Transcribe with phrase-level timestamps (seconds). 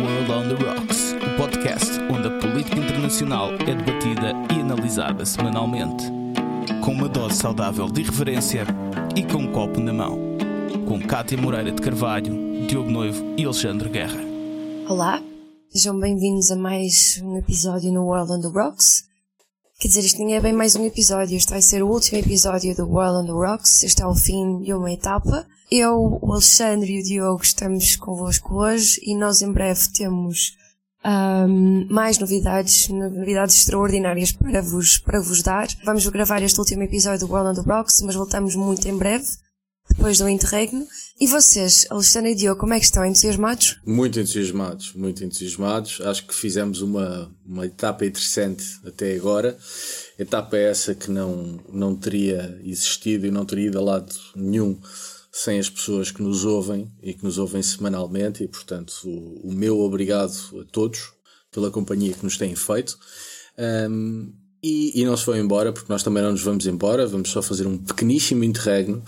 [0.00, 6.04] World on the Rocks, o podcast onde a política internacional é debatida e analisada semanalmente.
[6.84, 8.64] Com uma dose saudável de irreverência
[9.16, 10.16] e com um copo na mão.
[10.86, 14.20] Com Cátia Moreira de Carvalho, Diogo Noivo e Alexandre Guerra.
[14.88, 15.20] Olá,
[15.70, 19.02] sejam bem-vindos a mais um episódio no World on the Rocks.
[19.80, 22.74] Quer dizer, isto nem é bem mais um episódio, este vai ser o último episódio
[22.76, 25.44] do World on the Rocks, este é o fim de uma etapa.
[25.70, 30.56] Eu, o Alexandre e o Diogo estamos convosco hoje e nós em breve temos
[31.04, 35.68] um, mais novidades, novidades extraordinárias para vos, para vos dar.
[35.84, 39.26] Vamos gravar este último episódio do World on the Rocks, mas voltamos muito em breve,
[39.90, 40.86] depois do interregno.
[41.20, 43.04] E vocês, Alexandre e Diogo, como é que estão?
[43.04, 43.78] Entusiasmados?
[43.84, 46.00] Muito entusiasmados, muito entusiasmados.
[46.00, 49.58] Acho que fizemos uma, uma etapa interessante até agora.
[50.18, 54.80] Etapa essa que não, não teria existido e não teria ido a lado nenhum
[55.38, 59.52] sem as pessoas que nos ouvem e que nos ouvem semanalmente, e portanto o, o
[59.52, 61.12] meu obrigado a todos
[61.52, 62.98] pela companhia que nos têm feito.
[63.88, 67.30] Um, e, e não se vão embora, porque nós também não nos vamos embora, vamos
[67.30, 69.04] só fazer um pequeníssimo interregno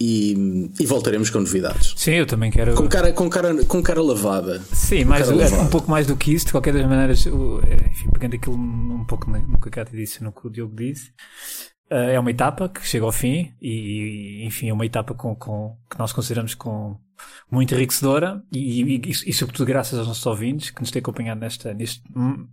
[0.00, 1.94] e, e, voltaremos com novidades.
[1.96, 2.76] Sim, eu também quero.
[2.76, 4.62] Com cara, com cara, com cara lavada.
[4.72, 5.62] Sim, mais, lavada.
[5.62, 9.28] um pouco mais do que isso, de qualquer das maneiras, enfim, pegando aquilo um pouco
[9.28, 11.10] no que a Cátia disse no que o Diogo disse.
[11.90, 15.76] Uh, é uma etapa que chega ao fim e, enfim, é uma etapa com, com,
[15.88, 16.98] que nós consideramos com
[17.50, 21.72] muito enriquecedora e, e, e, sobretudo graças aos nossos ouvintes que nos têm acompanhado nesta,
[21.72, 22.02] neste,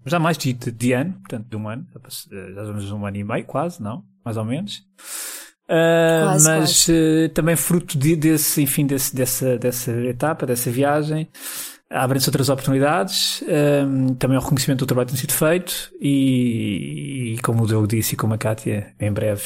[0.06, 1.86] já mais de, de ano, portanto de um ano,
[2.30, 4.04] já vamos um ano e meio quase, não?
[4.23, 4.86] Mais ou menos.
[5.66, 6.92] Uh, quase, mas quase.
[6.92, 11.28] Uh, também fruto de, desse, enfim, desse, dessa, dessa etapa, dessa viagem,
[11.94, 17.41] abrem-se outras oportunidades, um, também o reconhecimento do trabalho que tem sido feito e, e,
[17.44, 19.44] como o Diogo disse e como a Kátia, em breve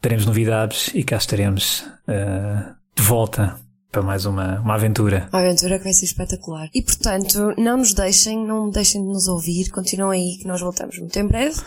[0.00, 3.56] teremos novidades e cá estaremos uh, de volta
[3.90, 5.28] para mais uma, uma aventura.
[5.32, 6.68] Uma aventura que vai ser espetacular.
[6.72, 10.98] E portanto, não nos deixem, não deixem de nos ouvir, continuem aí que nós voltamos
[10.98, 11.60] muito em breve.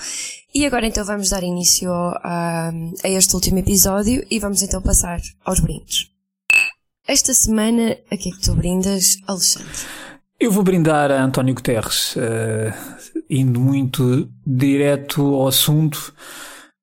[0.55, 2.71] E agora então vamos dar início a,
[3.03, 6.12] a este último episódio e vamos então passar aos brindes.
[7.05, 9.73] Esta semana, a que é que tu brindas, Alexandre?
[10.39, 12.73] Eu vou brindar a António Guterres, uh,
[13.29, 16.13] indo muito direto ao assunto.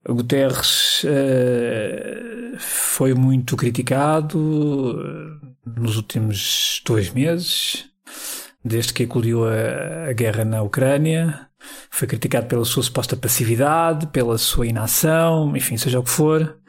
[0.06, 7.86] Guterres uh, foi muito criticado eh, nos últimos dois meses,
[8.62, 11.48] desde que eclodiu a, a guerra na Ucrânia.
[11.90, 16.59] Foi criticado pela sua suposta passividade, pela sua inação, enfim, seja o que for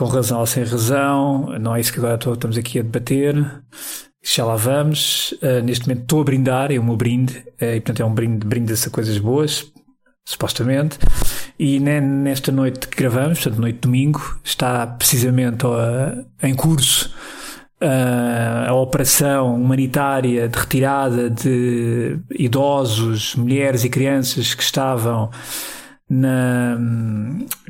[0.00, 3.34] com razão ou sem razão, não é isso que agora estamos aqui a debater.
[4.22, 5.32] Já lá vamos.
[5.42, 8.14] Uh, neste momento estou a brindar, é o meu brinde, uh, e portanto é um
[8.14, 9.70] brinde, brinde a coisas boas,
[10.24, 10.98] supostamente.
[11.58, 17.14] E nesta noite que gravamos, portanto, noite de domingo, está precisamente uh, em curso
[18.68, 25.30] a operação humanitária de retirada de idosos, mulheres e crianças que estavam
[26.10, 26.76] na,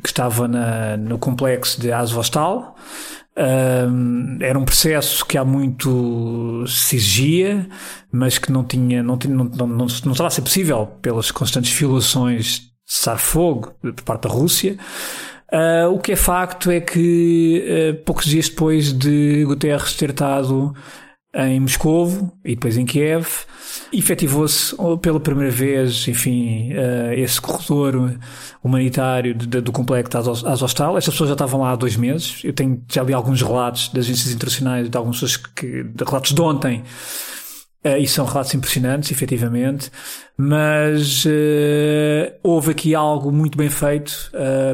[0.01, 2.75] que estava na, no complexo de Azovstal.
[3.37, 7.69] Um, era um processo que há muito se exigia,
[8.11, 11.29] mas que não tinha, não, tinha, não, não, não, não estava a ser possível pelas
[11.31, 14.75] constantes violações de cessar-fogo por parte da Rússia.
[15.53, 20.73] Uh, o que é facto é que uh, poucos dias depois de Guterres ter estado
[21.33, 23.25] em Moscovo e depois em Kiev,
[23.93, 28.17] efetivou-se pela primeira vez, enfim, uh, esse corredor
[28.61, 30.97] humanitário do complexo Azostal.
[30.97, 32.41] Estas pessoas já estavam lá há dois meses.
[32.43, 36.33] Eu tenho já li alguns relatos das agências internacionais, de algumas pessoas que, de relatos
[36.33, 36.83] de ontem,
[37.85, 39.89] uh, e são relatos impressionantes, efetivamente.
[40.35, 41.29] Mas uh,
[42.43, 44.31] houve aqui algo muito bem feito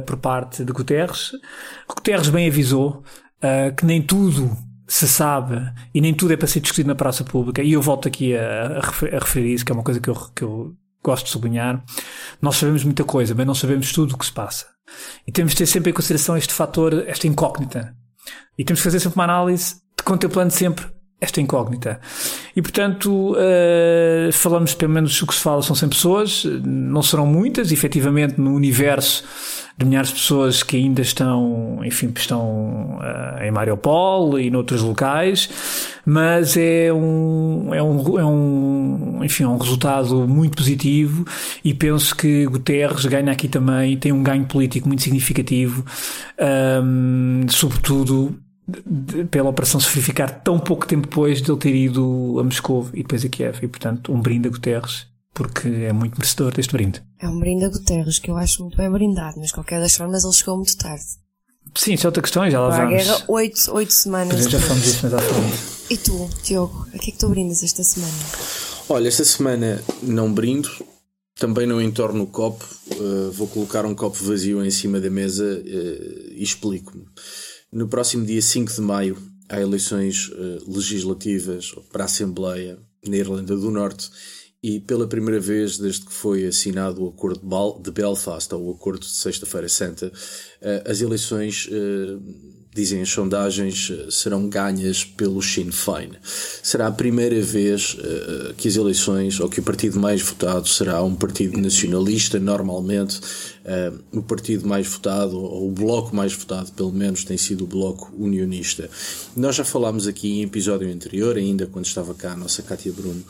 [0.07, 1.33] por parte de Guterres.
[1.87, 3.03] Guterres bem avisou
[3.75, 4.57] que nem tudo
[4.87, 5.61] se sabe,
[5.93, 8.79] e nem tudo é para ser discutido na praça pública, e eu volto aqui a,
[8.79, 11.83] a, referir, isso, que é uma coisa que eu, que eu gosto de sublinhar,
[12.41, 14.65] nós sabemos muita coisa, mas não sabemos tudo o que se passa.
[15.27, 17.93] E temos de ter sempre em consideração este fator, esta incógnita.
[18.57, 20.85] E temos que fazer sempre uma análise de contemplando sempre
[21.19, 21.99] esta incógnita.
[22.55, 27.25] E portanto, uh, falamos pelo menos o que se fala são 100 pessoas, não serão
[27.25, 29.23] muitas, efetivamente no universo
[29.77, 35.49] de milhares de pessoas que ainda estão, enfim, estão uh, em Mariupol e noutros locais,
[36.03, 41.25] mas é um, é um, é um, enfim, é um resultado muito positivo
[41.63, 45.85] e penso que Guterres ganha aqui também, tem um ganho político muito significativo,
[46.39, 48.35] um, ehm, sobretudo
[49.31, 53.01] pela operação se verificar tão pouco tempo depois de ele ter ido a Moscou e
[53.01, 53.59] depois a Kiev.
[53.61, 55.07] E, portanto, um brinde a Guterres,
[55.37, 57.03] porque é muito merecedor deste brinde.
[57.21, 59.95] É um brinde a Guterres, que eu acho muito bem brindado, mas de qualquer das
[59.95, 61.05] formas ele chegou muito tarde.
[61.75, 62.93] Sim, isso é outra questão, já lá Para vamos.
[62.93, 64.49] a guerra, oito, oito semanas.
[64.49, 65.77] já falamos disso, mas à frente.
[65.91, 68.13] E tu, Diogo, a que é que tu brindas esta semana?
[68.89, 70.69] Olha, esta semana não brindo,
[71.35, 75.45] também não entorno o copo, uh, vou colocar um copo vazio em cima da mesa
[75.45, 77.05] uh, e explico-me.
[77.71, 79.17] No próximo dia 5 de maio
[79.47, 84.09] há eleições uh, legislativas para a Assembleia na Irlanda do Norte
[84.63, 87.41] e pela primeira vez desde que foi assinado o Acordo
[87.81, 90.11] de Belfast, ou o Acordo de Sexta-feira Santa,
[90.85, 91.69] as eleições
[92.77, 96.11] dizem as sondagens, eh, serão ganhas pelo Sinn Féin.
[96.61, 97.97] Será a primeira vez
[98.55, 103.19] que as eleições, ou que o partido mais votado será um partido nacionalista, normalmente
[104.13, 108.13] o partido mais votado, ou o bloco mais votado, pelo menos, tem sido o bloco
[108.17, 108.89] unionista.
[109.35, 113.23] Nós já falámos aqui em episódio anterior, ainda quando estava cá a nossa Cátia Bruno,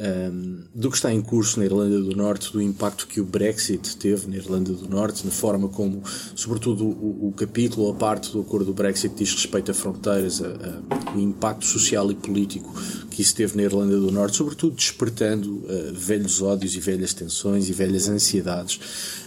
[0.00, 3.96] um, do que está em curso na Irlanda do Norte, do impacto que o Brexit
[3.96, 6.02] teve na Irlanda do Norte, na forma como,
[6.34, 10.46] sobretudo, o, o capítulo, a parte do acordo do Brexit diz respeito a fronteiras, a,
[10.46, 12.72] a, o impacto social e político
[13.10, 17.68] que isso teve na Irlanda do Norte, sobretudo despertando uh, velhos ódios e velhas tensões
[17.68, 18.80] e velhas ansiedades.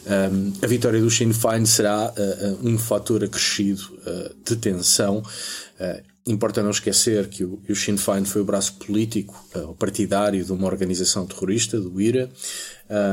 [0.06, 5.24] Um, a vitória do Sinn Féin será uh, um fator acrescido uh, de tensão.
[6.28, 10.52] Importa não esquecer que o, o Sinn Féin foi o braço político, uh, partidário de
[10.52, 12.30] uma organização terrorista, do IRA,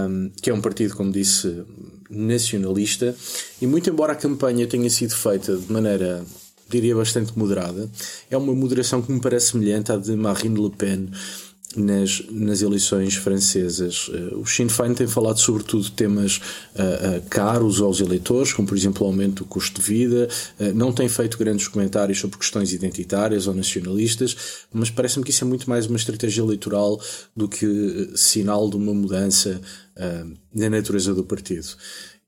[0.09, 1.63] um, que é um partido, como disse,
[2.09, 3.15] nacionalista,
[3.61, 6.25] e muito embora a campanha tenha sido feita de maneira
[6.71, 7.91] diria bastante moderada,
[8.31, 11.11] é uma moderação que me parece semelhante à de Marine Le Pen
[11.77, 14.09] nas, nas eleições francesas.
[14.09, 18.69] Uh, o Sinn Féin tem falado sobretudo de temas uh, uh, caros aos eleitores, como
[18.69, 20.29] por exemplo o aumento do custo de vida,
[20.75, 24.37] não tem feito grandes comentários sobre questões identitárias ou nacionalistas,
[24.73, 27.01] mas parece-me que isso é muito mais uma estratégia eleitoral
[27.35, 29.61] do que sinal de uma mudança
[30.55, 31.67] na natureza do partido.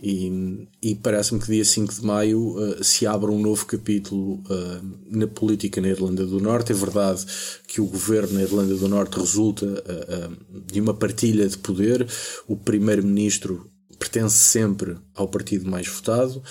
[0.01, 4.99] E, e parece-me que dia 5 de maio uh, se abre um novo capítulo uh,
[5.09, 6.73] na política na Irlanda do Norte.
[6.73, 7.25] É verdade
[7.67, 12.07] que o governo na Irlanda do Norte resulta uh, de uma partilha de poder.
[12.47, 16.43] O primeiro-ministro pertence sempre ao partido mais votado,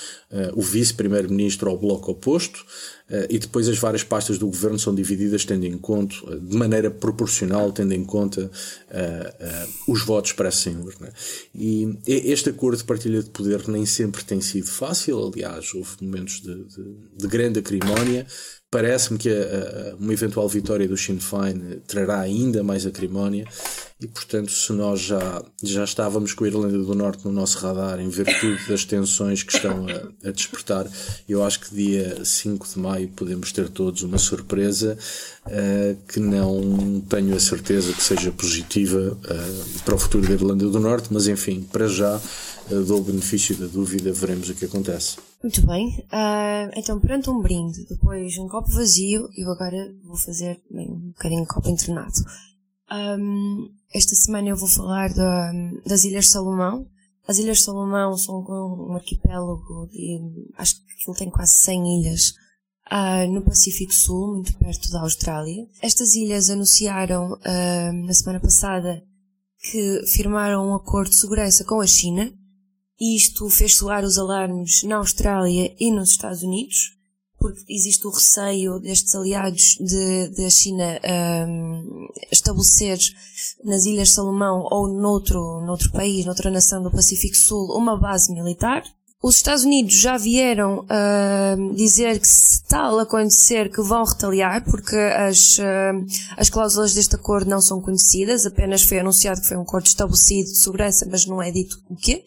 [0.55, 2.65] o vice-primeiro-ministro ao bloco oposto,
[3.29, 6.89] e depois as várias pastas do governo são divididas tendo em conta, uh, de maneira
[6.89, 11.11] proporcional, tendo em conta uh, os votos para essa urna.
[11.53, 16.41] E este acordo de partilha de poder nem sempre tem sido fácil, aliás, houve momentos
[16.41, 18.25] de, de, de grande acrimónia,
[18.73, 23.45] Parece-me que a, a, uma eventual vitória do Sinn Féin trará ainda mais acrimónia
[24.01, 27.99] e, portanto, se nós já, já estávamos com a Irlanda do Norte no nosso radar
[27.99, 30.87] em virtude das tensões que estão a, a despertar,
[31.29, 34.97] eu acho que dia 5 de maio podemos ter todos uma surpresa
[35.45, 40.67] uh, que não tenho a certeza que seja positiva uh, para o futuro da Irlanda
[40.67, 44.65] do Norte, mas enfim, para já uh, dou o benefício da dúvida, veremos o que
[44.65, 45.17] acontece.
[45.43, 45.89] Muito bem.
[46.05, 51.09] Uh, então, perante um brinde, depois um copo vazio, eu agora vou fazer bem, um
[51.09, 52.13] bocadinho de copo internado.
[52.89, 55.09] Um, esta semana eu vou falar
[55.85, 56.87] das Ilhas Salomão.
[57.27, 62.33] As Ilhas Salomão são um arquipélago de, acho que aquilo tem quase 100 ilhas,
[62.89, 65.67] uh, no Pacífico Sul, muito perto da Austrália.
[65.81, 69.03] Estas ilhas anunciaram uh, na semana passada
[69.59, 72.31] que firmaram um acordo de segurança com a China,
[72.99, 76.97] isto fez soar os alarmes na Austrália e nos Estados Unidos,
[77.37, 80.99] porque existe o receio destes aliados de, de China
[81.47, 82.97] um, estabelecer
[83.65, 88.83] nas Ilhas Salomão ou noutro, noutro país, noutra nação do Pacífico Sul, uma base militar.
[89.23, 94.97] Os Estados Unidos já vieram uh, dizer que se tal acontecer que vão retaliar, porque
[94.97, 99.61] as, uh, as cláusulas deste acordo não são conhecidas, apenas foi anunciado que foi um
[99.61, 102.25] acordo estabelecido de segurança, mas não é dito o quê.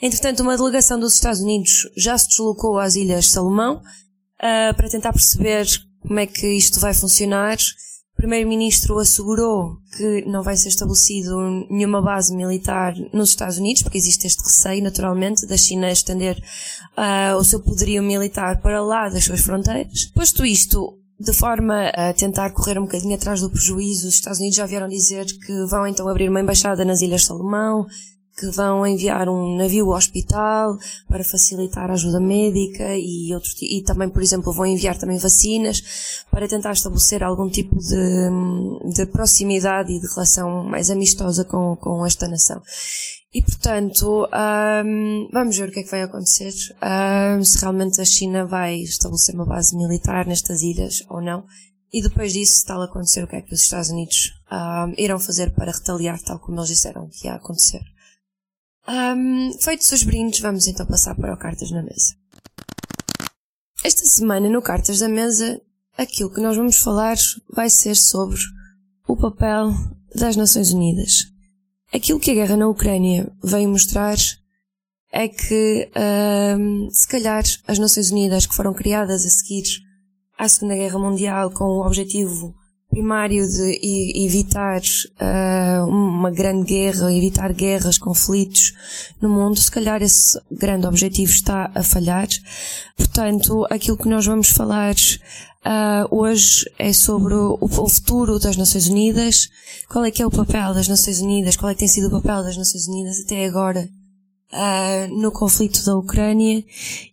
[0.00, 5.12] Entretanto, uma delegação dos Estados Unidos já se deslocou às Ilhas Salomão uh, para tentar
[5.12, 5.66] perceber
[6.00, 7.58] como é que isto vai funcionar
[8.18, 11.38] Primeiro-Ministro assegurou que não vai ser estabelecido
[11.70, 16.36] nenhuma base militar nos Estados Unidos, porque existe este receio, naturalmente, da China estender
[16.96, 20.06] uh, o seu poderio militar para lá das suas fronteiras.
[20.06, 24.56] Posto isto, de forma a tentar correr um bocadinho atrás do prejuízo, os Estados Unidos
[24.56, 27.86] já vieram dizer que vão então abrir uma embaixada nas Ilhas Salomão,
[28.38, 30.78] que vão enviar um navio ao hospital
[31.08, 36.24] para facilitar a ajuda médica e outros, e também, por exemplo, vão enviar também vacinas
[36.30, 42.06] para tentar estabelecer algum tipo de, de proximidade e de relação mais amistosa com, com
[42.06, 42.62] esta nação.
[43.34, 44.26] E portanto,
[44.86, 46.52] um, vamos ver o que é que vai acontecer,
[46.82, 51.44] um, se realmente a China vai estabelecer uma base militar nestas ilhas ou não.
[51.92, 55.18] E depois disso, se tal acontecer, o que é que os Estados Unidos um, irão
[55.18, 57.82] fazer para retaliar, tal como eles disseram que ia acontecer.
[58.88, 62.14] Um, feitos os brindes, vamos então passar para o Cartas na Mesa.
[63.84, 65.60] Esta semana, no Cartas da Mesa,
[65.96, 67.18] aquilo que nós vamos falar
[67.52, 68.40] vai ser sobre
[69.06, 69.74] o papel
[70.14, 71.26] das Nações Unidas.
[71.92, 74.16] Aquilo que a guerra na Ucrânia veio mostrar
[75.12, 79.64] é que, uh, se calhar, as Nações Unidas que foram criadas a seguir
[80.38, 82.54] à Segunda Guerra Mundial com o objetivo
[82.90, 88.72] primário de evitar uh, uma grande guerra, evitar guerras, conflitos
[89.20, 92.26] no mundo, se calhar esse grande objetivo está a falhar.
[92.96, 98.88] Portanto, aquilo que nós vamos falar uh, hoje é sobre o, o, futuro das Nações
[98.88, 99.50] Unidas,
[99.88, 102.22] qual é que é o papel das Nações Unidas, qual é que tem sido o
[102.22, 103.86] papel das Nações Unidas até agora
[104.50, 106.64] uh, no conflito da Ucrânia?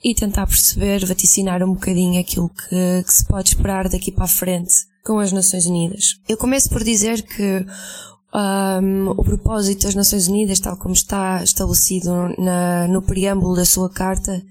[0.02, 4.30] E tentar perceber, vaticinar um bocadinho aquilo que, que se pode esperar daqui para a
[4.30, 6.20] frente com as Nações Unidas.
[6.28, 7.66] Eu começo por dizer que
[8.36, 13.90] um, o propósito das Nações Unidas, tal como está estabelecido na, no preâmbulo da sua
[13.90, 14.44] carta,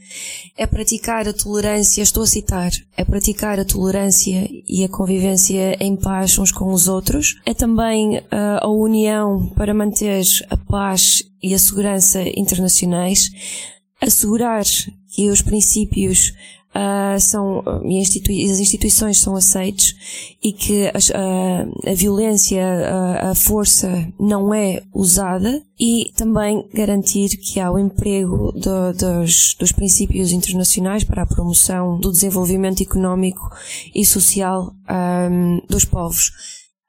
[0.57, 5.97] é praticar a tolerância, estou a citar, é praticar a tolerância e a convivência em
[5.97, 8.23] paz uns com os outros, é também uh,
[8.61, 13.29] a união para manter a paz e a segurança internacionais,
[14.01, 14.65] assegurar
[15.11, 16.33] que os princípios
[16.75, 23.31] uh, são, e institui as instituições são aceites e que a, a, a violência, a,
[23.31, 29.73] a, força não é usada e também garantir que há o emprego do, dos, dos
[29.73, 33.51] princípios internacionais para a promoção do desenvolvimento económico
[33.95, 34.75] e social
[35.31, 36.33] um, dos povos.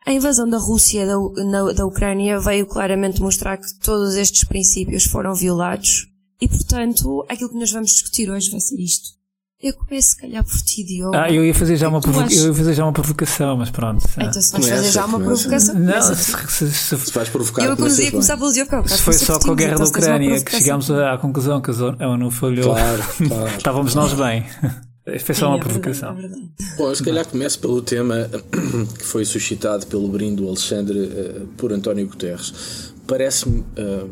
[0.06, 5.06] A invasão da Rússia da, na, da Ucrânia veio claramente mostrar que todos estes princípios
[5.06, 6.08] foram violados
[6.39, 9.25] e, portanto, aquilo que nós vamos discutir hoje vai ser isto.
[9.65, 11.15] Eu começo, se calhar, por ti, Diogo.
[11.15, 12.31] Ah, eu ia fazer já uma, provoca...
[12.31, 14.05] eu ia fazer já uma provocação, mas pronto.
[14.15, 15.74] Então, se vais fazer já uma provocação.
[15.74, 17.63] Não, se, se, se, se vais provocar.
[17.63, 18.88] Eu ia começar pelo Diogo.
[18.88, 22.29] Se foi só com a guerra da Ucrânia que chegámos à conclusão que a ONU
[22.29, 23.57] falhou, claro, claro.
[23.57, 24.45] estávamos nós bem.
[25.24, 26.15] Foi só uma é provocação.
[26.15, 28.27] Verdade, é Bom, se calhar começo pelo tema
[28.98, 32.91] que foi suscitado pelo brinde do Alexandre uh, por António Guterres.
[33.05, 34.10] Parece-me uh,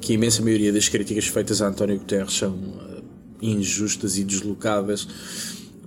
[0.00, 2.85] que a imensa maioria das críticas feitas a António Guterres são uh,
[3.40, 5.06] injustas e deslocadas,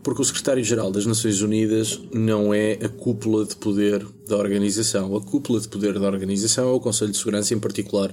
[0.03, 5.15] porque o secretário-geral das Nações Unidas não é a cúpula de poder da organização.
[5.15, 8.11] A cúpula de poder da organização é o Conselho de Segurança, em particular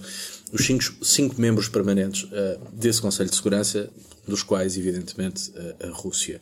[0.53, 3.89] os cinco, cinco membros permanentes uh, desse Conselho de Segurança,
[4.27, 6.41] dos quais, evidentemente, uh, a Rússia.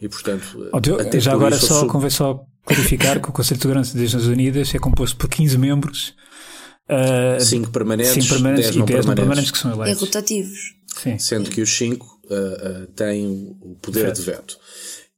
[0.00, 1.90] E, portanto, oh, já agora só sub...
[1.90, 5.58] convém só clarificar que o Conselho de Segurança das Nações Unidas é composto por 15
[5.58, 6.14] membros.
[6.88, 9.06] Uh, cinco permanentes, cinco permanentes 10 não, 10 permanentes.
[9.06, 10.02] não permanentes que são eleitos.
[10.02, 10.74] É rotativos.
[11.02, 11.18] Sim.
[11.18, 14.58] Sendo que os cinco uh, uh, têm o poder de veto.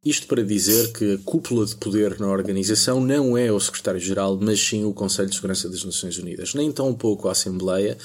[0.05, 4.61] Isto para dizer que a cúpula de poder na organização não é o secretário-geral, mas
[4.61, 6.55] sim o Conselho de Segurança das Nações Unidas.
[6.55, 7.99] Nem tão pouco a Assembleia,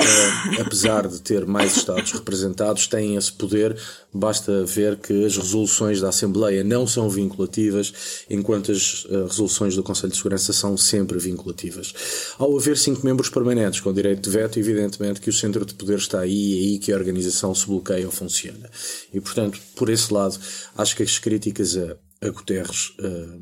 [0.00, 3.76] uh, apesar de ter mais Estados representados, têm esse poder.
[4.12, 9.82] Basta ver que as resoluções da Assembleia não são vinculativas, enquanto as uh, resoluções do
[9.82, 11.92] Conselho de Segurança são sempre vinculativas.
[12.38, 15.98] Ao haver cinco membros permanentes com direito de veto, evidentemente que o centro de poder
[15.98, 18.70] está aí e é aí que a organização se bloqueia ou funciona.
[19.12, 20.38] E, portanto, por esse lado,
[20.76, 23.40] acho que as críticas a, a Guterres uh,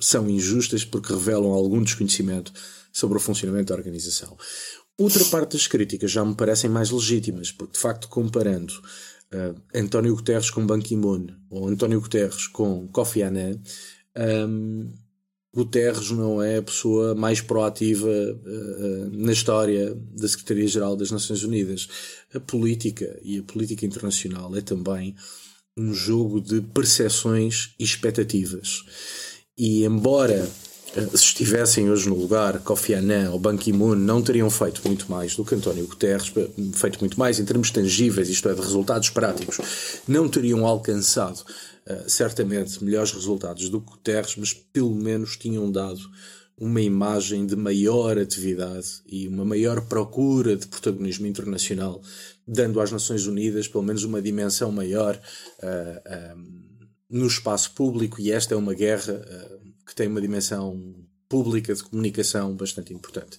[0.00, 2.52] são injustas porque revelam algum desconhecimento
[2.92, 4.36] sobre o funcionamento da organização.
[4.98, 8.74] Outra parte das críticas já me parecem mais legítimas, porque de facto, comparando
[9.32, 13.60] uh, António Guterres com Ban Ki-moon ou António Guterres com Kofi Annan,
[14.48, 14.90] um,
[15.54, 21.88] Guterres não é a pessoa mais proativa uh, na história da Secretaria-Geral das Nações Unidas.
[22.34, 25.14] A política e a política internacional é também
[25.76, 28.82] um jogo de percepções e expectativas.
[29.56, 30.48] E embora
[31.10, 35.36] se estivessem hoje no lugar Kofi Annan ou Ban Ki-moon não teriam feito muito mais
[35.36, 36.32] do que António Guterres,
[36.74, 39.58] feito muito mais em termos tangíveis, isto é, de resultados práticos,
[40.06, 46.00] não teriam alcançado uh, certamente melhores resultados do que Guterres, mas pelo menos tinham dado
[46.56, 52.02] uma imagem de maior atividade e uma maior procura de protagonismo internacional,
[52.46, 55.20] dando às Nações Unidas pelo menos uma dimensão maior
[55.62, 56.68] uh,
[57.08, 59.24] no espaço público, e esta é uma guerra
[59.88, 60.94] que tem uma dimensão
[61.28, 63.38] pública de comunicação bastante importante.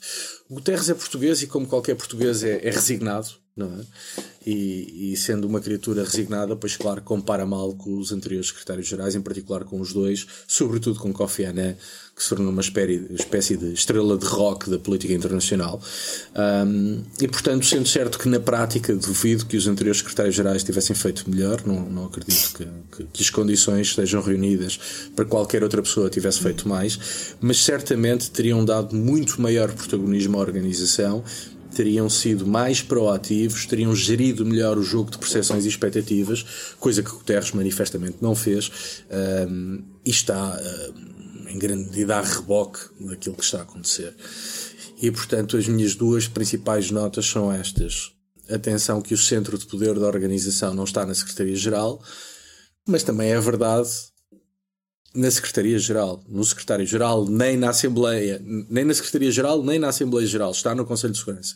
[0.50, 3.30] Guterres é português e, como qualquer português, é, é resignado,
[3.66, 4.22] é?
[4.46, 9.22] E, e, sendo uma criatura resignada, pois, claro, compara mal com os anteriores secretários-gerais, em
[9.22, 11.76] particular com os dois, sobretudo com Kofi Annan,
[12.20, 15.82] que se tornou uma espécie de estrela de rock da política internacional.
[16.68, 21.30] Um, e, portanto, sendo certo que na prática duvido que os anteriores secretários-gerais tivessem feito
[21.30, 24.80] melhor, não, não acredito que, que, que, as condições estejam reunidas
[25.16, 30.42] para qualquer outra pessoa tivesse feito mais, mas certamente teriam dado muito maior protagonismo à
[30.42, 31.24] organização
[31.80, 36.46] teriam sido mais proativos, teriam gerido melhor o jogo de percepções e expectativas,
[36.78, 39.02] coisa que Guterres manifestamente não fez,
[39.50, 40.62] um, e está
[41.48, 44.14] em grande medida a reboque daquilo que está a acontecer.
[45.02, 48.12] E, portanto, as minhas duas principais notas são estas.
[48.50, 52.04] Atenção que o centro de poder da organização não está na Secretaria-Geral,
[52.86, 53.90] mas também é verdade
[55.14, 60.86] na Secretaria-Geral, no Secretário-Geral, nem na Assembleia, nem na Secretaria-Geral, nem na Assembleia-Geral, está no
[60.86, 61.56] Conselho de Segurança.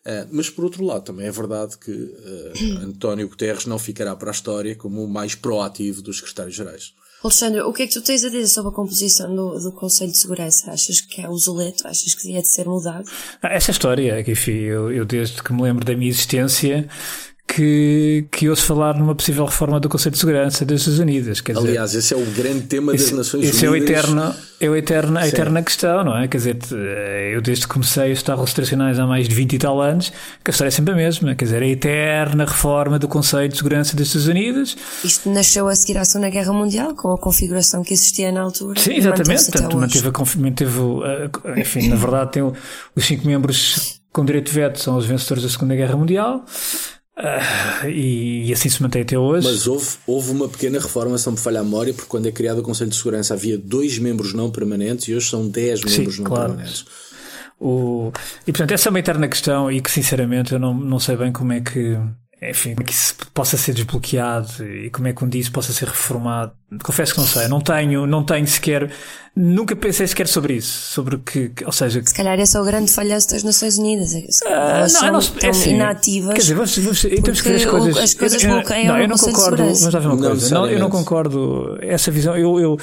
[0.00, 4.30] Uh, mas por outro lado, também é verdade que uh, António Guterres não ficará para
[4.30, 6.94] a história como o mais proativo dos secretários-gerais.
[7.22, 10.10] Alexandre, o que é que tu tens a dizer sobre a composição do, do Conselho
[10.10, 10.70] de Segurança?
[10.70, 11.86] Achas que é obsoleto?
[11.86, 13.04] Achas que devia de ser mudado?
[13.42, 16.88] Ah, essa história, enfim, eu, eu desde que me lembro da minha existência
[17.54, 21.40] que, que ouço falar numa possível reforma do Conselho de Segurança das Nações Unidas.
[21.40, 23.56] Quer Aliás, dizer, esse é o grande tema das Nações esse Unidas.
[23.56, 26.28] Esse é, o eterno, é o eterno, a eterna questão, não é?
[26.28, 26.58] Quer dizer,
[27.32, 30.10] eu desde que comecei a estudar relações há mais de 20 e tal anos,
[30.44, 31.34] que a história é sempre a mesma.
[31.34, 34.76] Quer dizer, a eterna reforma do Conselho de Segurança das Nações Unidas.
[35.02, 38.78] Isto nasceu a seguir à Segunda Guerra Mundial, com a configuração que existia na altura.
[38.78, 39.50] Sim, exatamente.
[39.50, 44.80] Portanto, manteve, a, manteve, enfim, na verdade, tem os cinco membros com direito de veto
[44.80, 46.44] são os vencedores da Segunda Guerra Mundial.
[47.18, 49.46] Uh, e, e, assim se mantém até hoje.
[49.46, 52.32] Mas houve, houve uma pequena reforma, se não me falha a memória, porque quando é
[52.32, 56.14] criado o Conselho de Segurança havia dois membros não permanentes e hoje são dez membros
[56.14, 56.52] Sim, não claro.
[56.54, 56.84] permanentes.
[57.60, 58.10] O,
[58.46, 61.30] e portanto, essa é uma eterna questão e que sinceramente eu não, não sei bem
[61.30, 61.98] como é que
[62.42, 65.88] enfim, que isso possa ser desbloqueado e como é que um dia isso possa ser
[65.88, 66.52] reformado.
[66.82, 68.90] Confesso que não sei, não tenho, não tenho sequer,
[69.36, 72.02] nunca pensei sequer sobre isso, sobre que, ou seja...
[72.02, 75.34] Se calhar esse é o grande falhanço das Nações Unidas, é elas uh, não, são
[75.34, 76.32] não, é assim, inativas.
[76.32, 77.96] Quer dizer, vamos, vamos, temos que ver as coisas...
[77.98, 80.90] as coisas bloqueiam não, eu não concordo, vamos lá ver uma coisa, não, eu não
[80.90, 82.76] concordo, essa visão, eu, eu,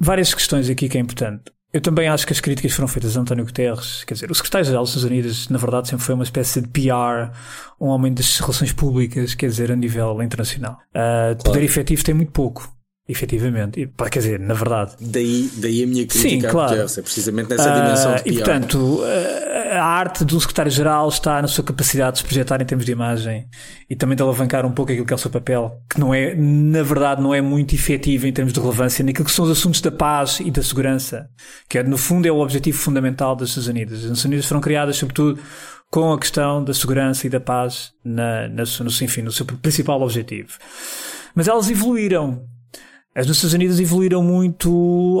[0.00, 1.55] várias questões aqui que é importante.
[1.72, 4.04] Eu também acho que as críticas foram feitas a António Guterres.
[4.04, 7.32] Quer dizer, o secretário-geral das Nações Unidas, na verdade, sempre foi uma espécie de PR,
[7.80, 10.74] um homem das relações públicas, quer dizer, a nível internacional.
[10.90, 11.36] Uh, claro.
[11.44, 12.74] Poder efetivo tem muito pouco.
[13.08, 14.94] Efetivamente, e, quer dizer, na verdade.
[15.00, 16.70] Daí, daí a minha crítica Sim, claro.
[16.70, 18.28] Guterres, é precisamente nessa uh, dimensão de PR.
[18.28, 19.00] E portanto,
[19.76, 23.48] a arte do secretário-geral está na sua capacidade de se projetar em termos de imagem
[23.88, 26.34] e também de alavancar um pouco aquilo que é o seu papel, que não é,
[26.34, 29.80] na verdade, não é muito efetivo em termos de relevância naquilo que são os assuntos
[29.80, 31.28] da paz e da segurança,
[31.68, 33.98] que é, no fundo é o objetivo fundamental das Nações Unidas.
[34.04, 35.40] As Nações Unidas foram criadas, sobretudo,
[35.90, 40.00] com a questão da segurança e da paz na, na, no, enfim, no seu principal
[40.02, 40.52] objetivo.
[41.34, 42.44] Mas elas evoluíram
[43.16, 44.68] as Nações Unidas evoluíram muito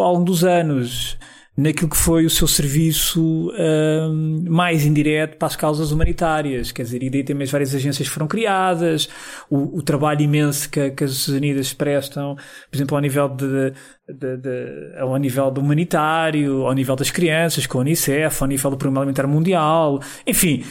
[0.02, 1.16] ao longo dos anos
[1.56, 6.70] naquilo que foi o seu serviço um, mais indireto para as causas humanitárias.
[6.70, 9.08] Quer dizer, e daí também várias agências foram criadas,
[9.48, 12.36] o, o trabalho imenso que, que, as Nações Unidas prestam,
[12.70, 13.72] por exemplo, ao nível de,
[14.06, 18.70] de, de, ao nível do humanitário, ao nível das crianças, com a Unicef, ao nível
[18.70, 20.62] do Programa Alimentar Mundial, enfim.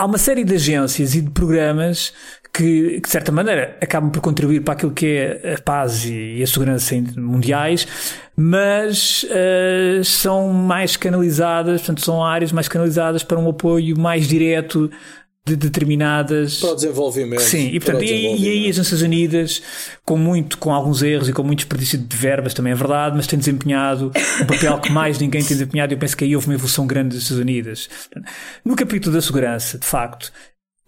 [0.00, 2.12] Há uma série de agências e de programas
[2.52, 6.46] que, de certa maneira, acabam por contribuir para aquilo que é a paz e a
[6.46, 7.86] segurança mundiais,
[8.36, 14.90] mas uh, são mais canalizadas, portanto, são áreas mais canalizadas para um apoio mais direto
[15.48, 16.60] de determinadas.
[16.60, 17.40] Para o desenvolvimento.
[17.40, 19.62] Sim, e, portanto, e, e, aí as Nações Unidas,
[20.04, 23.26] com muito, com alguns erros e com muito desperdício de verbas, também é verdade, mas
[23.26, 25.94] tem desempenhado um papel que mais ninguém tem desempenhado.
[25.94, 27.88] Eu penso que aí houve uma evolução grande das Nações Unidas.
[28.64, 30.32] No capítulo da segurança, de facto,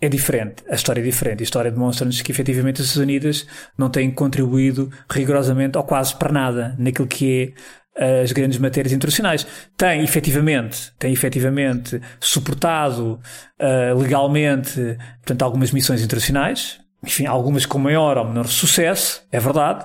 [0.00, 1.40] é diferente, a história é diferente.
[1.40, 6.74] A história demonstra-nos que efetivamente as Unidas não têm contribuído rigorosamente ou quase para nada
[6.78, 7.52] naquilo que
[7.96, 9.46] é as grandes matérias internacionais.
[9.76, 13.20] Tem efetivamente, tem efetivamente suportado
[13.60, 19.84] uh, legalmente, portanto, algumas missões internacionais, enfim, algumas com maior ou menor sucesso, é verdade.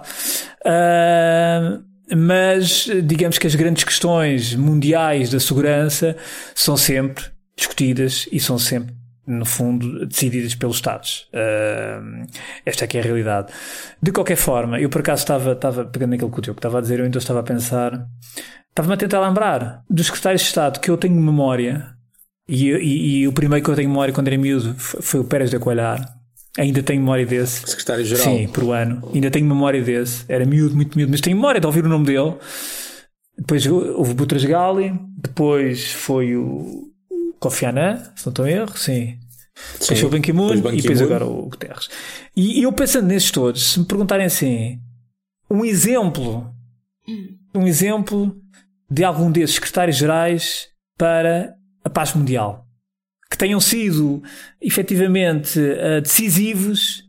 [0.66, 1.84] Uh,
[2.16, 6.16] mas digamos que as grandes questões mundiais da segurança
[6.54, 7.26] são sempre
[7.58, 8.96] discutidas e são sempre
[9.28, 11.28] no fundo, decididas pelos Estados.
[11.34, 12.28] Uh,
[12.66, 13.52] esta é que é a realidade.
[14.02, 16.82] De qualquer forma, eu por acaso estava, estava pegando naquilo que o Tiago estava a
[16.82, 18.08] dizer, eu então estava a pensar,
[18.70, 21.96] estava-me a tentar lembrar dos secretários de Estado que eu tenho memória,
[22.48, 25.50] e, e, e, o primeiro que eu tenho memória quando era miúdo foi o Pérez
[25.50, 26.16] de Coelhar.
[26.58, 27.68] Ainda tenho memória desse.
[27.68, 28.24] Secretário-Geral?
[28.24, 29.12] Sim, por um ano.
[29.14, 30.24] Ainda tenho memória desse.
[30.30, 32.36] Era miúdo, muito miúdo, mas tenho memória de ouvir o nome dele.
[33.38, 36.90] Depois houve Butras Gali, depois foi o,
[37.46, 39.20] Kofi Annan, se não estou em erro, sim.
[39.80, 41.90] Depois foi o Ban Ki-moon e depois agora o Guterres.
[42.36, 44.80] E, eu pensando nestes todos, se me perguntarem assim,
[45.48, 46.52] um exemplo,
[47.54, 48.36] um exemplo
[48.90, 51.54] de algum desses secretários gerais para
[51.84, 52.66] a paz mundial,
[53.30, 54.24] que tenham sido
[54.60, 57.04] efetivamente uh, decisivos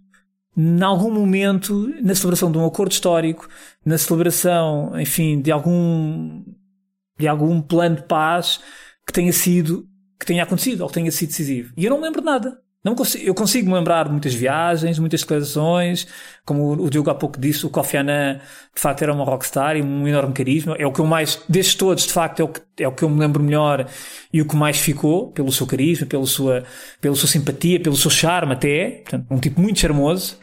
[0.55, 3.49] em algum momento na celebração de um acordo histórico,
[3.85, 6.45] na celebração, enfim, de algum
[7.19, 8.61] de algum plano de paz
[9.07, 11.73] que tenha sido que tenha acontecido ou que tenha sido decisivo.
[11.77, 12.59] E eu não me lembro de nada.
[12.87, 16.07] Não consigo, eu consigo me lembrar de muitas viagens, muitas declarações,
[16.45, 18.35] como o Diogo há pouco disse, o Kofi Annan
[18.73, 20.77] de facto era uma rockstar e um enorme carisma.
[20.79, 23.03] É o que eu mais, destes todos, de facto, é o que, é o que
[23.03, 23.89] eu me lembro melhor
[24.33, 26.63] e o que mais ficou, pelo seu carisma, pela sua,
[27.01, 29.03] pela sua simpatia, pelo seu charme até.
[29.03, 30.39] Portanto, um tipo muito charmoso.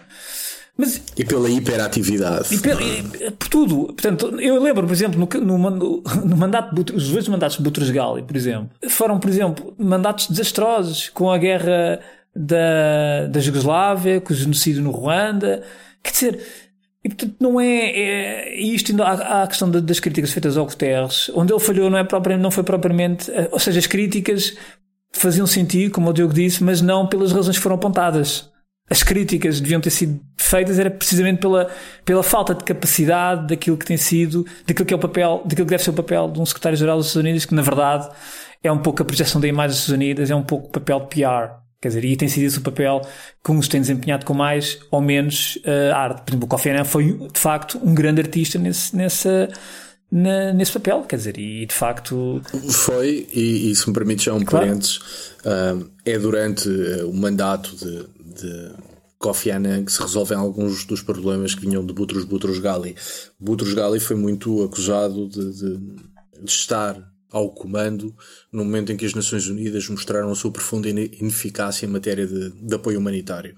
[0.78, 2.48] Mas, e pela hiperatividade.
[2.52, 3.86] E, e por tudo.
[3.86, 8.24] Portanto, eu lembro, por exemplo, no, no, no mandato, os dois mandatos de Boutros Ghali,
[8.24, 12.00] por exemplo, foram, por exemplo, mandatos desastrosos com a guerra
[12.36, 15.64] da, da Jugoslávia, com o genocídio no Ruanda.
[16.02, 16.40] Quer dizer,
[17.04, 21.30] e portanto não é, é isto ainda há, a questão das críticas feitas ao Guterres,
[21.36, 24.56] onde ele falhou não, é propriamente, não foi propriamente, eh, ou seja, as críticas
[25.12, 28.52] faziam sentido, como o Diogo disse, mas não pelas razões que foram apontadas.
[28.90, 31.70] As críticas deviam ter sido feitas era precisamente pela,
[32.04, 35.72] pela falta de capacidade daquilo que tem sido, daquilo que é o papel, daquilo que
[35.72, 38.10] deve ser o papel de um secretário-geral dos Estados Unidos, que na verdade
[38.62, 41.00] é um pouco a projeção da imagem dos Estados Unidos, é um pouco o papel
[41.00, 41.64] de PR.
[41.82, 43.02] Quer dizer, e tem sido esse o papel
[43.44, 46.22] que uns têm desempenhado com mais ou menos uh, arte.
[46.22, 49.50] Por exemplo, o Kofi Annan foi, de facto, um grande artista nesse, nessa,
[50.10, 52.42] na, nesse papel, quer dizer, e de facto.
[52.70, 54.66] Foi, e, e se me permite já um claro.
[54.66, 54.98] parênteses,
[55.46, 58.72] uh, é durante uh, o mandato de, de
[59.18, 62.96] Kofi Annan que se resolvem alguns dos problemas que vinham de Boutros Boutros Ghali.
[63.40, 65.78] Boutros Ghali foi muito acusado de, de,
[66.44, 68.16] de estar ao comando
[68.52, 72.52] no momento em que as Nações Unidas mostraram a sua profunda ineficácia em matéria de,
[72.52, 73.56] de apoio humanitário.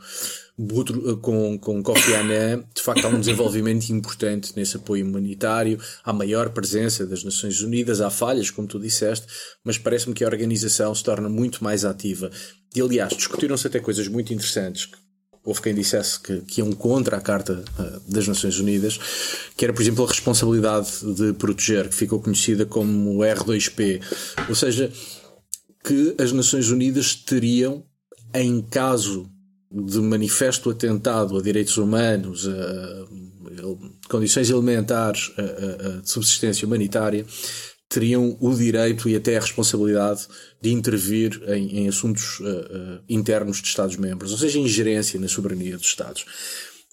[0.57, 6.13] Eh, com, com Kofi Annan, de facto, há um desenvolvimento importante nesse apoio humanitário, há
[6.13, 9.27] maior presença das Nações Unidas, há falhas, como tu disseste,
[9.63, 12.31] mas parece-me que a organização se torna muito mais ativa.
[12.73, 14.89] E, aliás, discutiram-se até coisas muito interessantes
[15.47, 18.99] houve quem dissesse que, que iam contra a Carta uh, das Nações Unidas,
[19.55, 24.01] que era, por exemplo, a responsabilidade de proteger, que ficou conhecida como R2P.
[24.49, 24.91] Ou seja,
[25.83, 27.85] que as Nações Unidas teriam,
[28.33, 29.29] em caso
[29.71, 33.05] de manifesto atentado a direitos humanos, a,
[34.09, 35.31] condições elementares
[36.01, 37.25] de subsistência humanitária,
[37.87, 40.27] teriam o direito e até a responsabilidade
[40.61, 45.77] de intervir em, em assuntos uh, uh, internos de Estados-membros, ou seja, ingerência na soberania
[45.77, 46.25] dos Estados.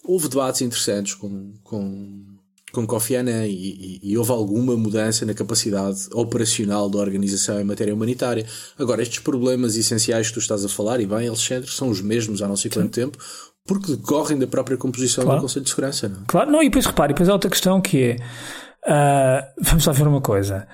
[0.04, 2.24] Houve debates interessantes com, com,
[2.72, 7.64] com Kofi Annan e, e, e, houve alguma mudança na capacidade operacional da organização em
[7.64, 8.46] matéria humanitária.
[8.78, 12.42] Agora, estes problemas essenciais que tu estás a falar, e bem, Alexandre, são os mesmos
[12.42, 13.18] há não sei quanto tempo,
[13.66, 15.40] porque decorrem da própria composição claro.
[15.40, 16.08] do Conselho de Segurança.
[16.08, 16.16] Não?
[16.16, 16.24] É?
[16.26, 18.16] Claro, não, e depois repare, depois há outra questão que é
[18.84, 20.66] Uh, vamos lá ver uma coisa.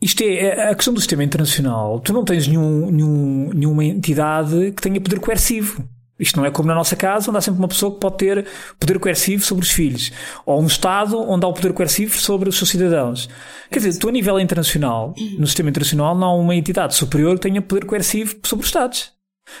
[0.00, 2.00] Isto é, é a questão do sistema internacional.
[2.00, 5.86] Tu não tens nenhum, nenhum, nenhuma entidade que tenha poder coercivo.
[6.22, 8.46] Isto não é como na nossa casa, onde há sempre uma pessoa que pode ter
[8.78, 10.12] poder coercivo sobre os filhos.
[10.46, 13.28] Ou um Estado onde há o poder coercivo sobre os seus cidadãos.
[13.68, 17.40] Quer dizer, tu a nível internacional, no sistema internacional, não há uma entidade superior que
[17.40, 19.12] tenha poder coercivo sobre os Estados.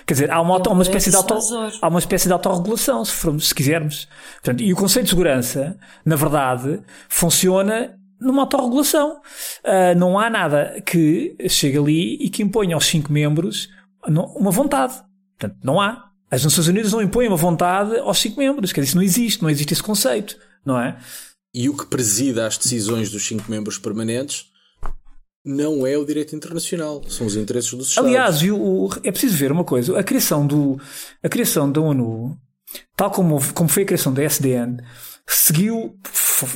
[0.06, 1.34] Quer dizer, há uma, auto, uma espécie de auto,
[1.82, 4.08] há uma espécie de autorregulação, se, formos, se quisermos.
[4.34, 9.20] Portanto, e o conceito de segurança, na verdade, funciona numa autorregulação.
[9.64, 13.68] Uh, não há nada que chegue ali e que imponha aos cinco membros
[14.06, 14.94] uma vontade.
[15.36, 16.11] Portanto, não há.
[16.32, 18.72] As Nações Unidas não impõem uma vontade aos cinco membros.
[18.72, 19.42] Quer dizer, isso não existe.
[19.42, 20.38] Não existe esse conceito.
[20.64, 20.98] Não é?
[21.54, 24.46] E o que presida as decisões dos cinco membros permanentes
[25.44, 28.08] não é o direito internacional, são os interesses dos Estados.
[28.08, 30.80] Aliás, o, é preciso ver uma coisa: a criação, do,
[31.22, 32.38] a criação da ONU,
[32.96, 34.78] tal como, como foi a criação da SDN,
[35.26, 35.98] seguiu,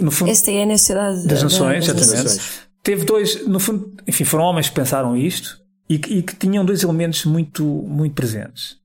[0.01, 0.31] no fundo.
[0.31, 2.41] SDN é a Sociedade das Nações, das exatamente.
[2.83, 5.61] Teve dois, no fundo, enfim, foram homens que pensaram isto
[5.91, 8.79] e, e que tinham dois elementos muito, muito presentes.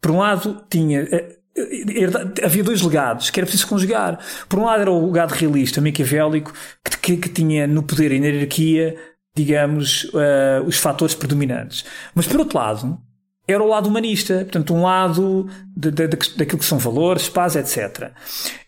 [0.00, 4.18] Por um lado, tinha eh, eh, havia dois legados que era preciso conjugar.
[4.48, 6.52] Por um lado era o legado realista, maquiavélico,
[6.84, 8.96] que, que, que, tinha no poder e na hierarquia
[9.34, 11.84] digamos, uh, os fatores predominantes.
[12.14, 12.98] Mas, por outro lado,
[13.46, 17.56] era o lado humanista, portanto, um lado de, de, de, daquilo que são valores, paz,
[17.56, 18.12] etc.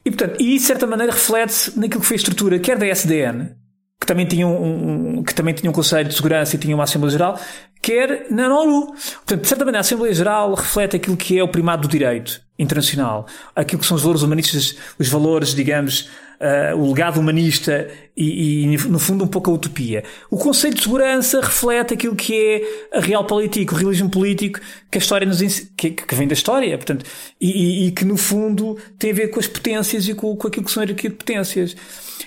[0.05, 3.55] E, portanto, e de certa maneira reflete-se naquilo que foi a estrutura, quer da SDN,
[4.01, 6.85] que também tinha um, um, que também tinha um Conselho de Segurança e tinha uma
[6.85, 7.40] Assembleia Geral,
[7.83, 8.87] quer na ONU.
[8.87, 12.40] Portanto, de certa maneira, a Assembleia Geral reflete aquilo que é o primado do direito
[12.59, 16.09] internacional, aquilo que são os valores humanistas, os valores, digamos,
[16.42, 20.05] uh, o legado humanista e, e, no fundo, um pouco a utopia.
[20.31, 24.99] O conceito de segurança reflete aquilo que é a real política, o realismo político que
[24.99, 25.40] a história nos
[25.77, 27.05] que, que vem da história, portanto,
[27.40, 30.64] e, e, que no fundo tem a ver com as potências e com, com aquilo
[30.64, 31.77] que são a hierarquia de potências.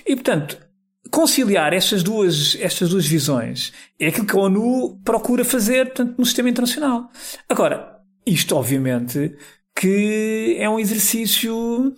[0.06, 0.65] E portanto,
[1.10, 6.24] conciliar estas duas, estas duas visões é aquilo que a ONU procura fazer portanto, no
[6.24, 7.10] sistema internacional.
[7.48, 9.34] Agora, isto obviamente
[9.74, 11.94] que é um exercício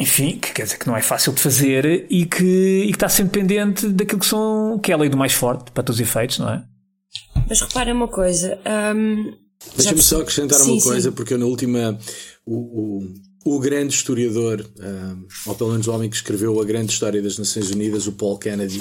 [0.00, 3.08] enfim, que quer dizer que não é fácil de fazer e que, e que está
[3.08, 6.06] sempre pendente daquilo que são que é a lei do mais forte, para todos os
[6.06, 6.64] efeitos, não é?
[7.48, 8.58] Mas repara uma coisa,
[8.96, 9.32] um,
[9.76, 11.14] Deixa-me só acrescentar sim, uma coisa, sim.
[11.14, 11.98] porque eu na última.
[12.44, 16.92] O, o, o grande historiador, uh, ou pelo menos o homem que escreveu a grande
[16.92, 18.78] história das Nações Unidas, o Paul Kennedy,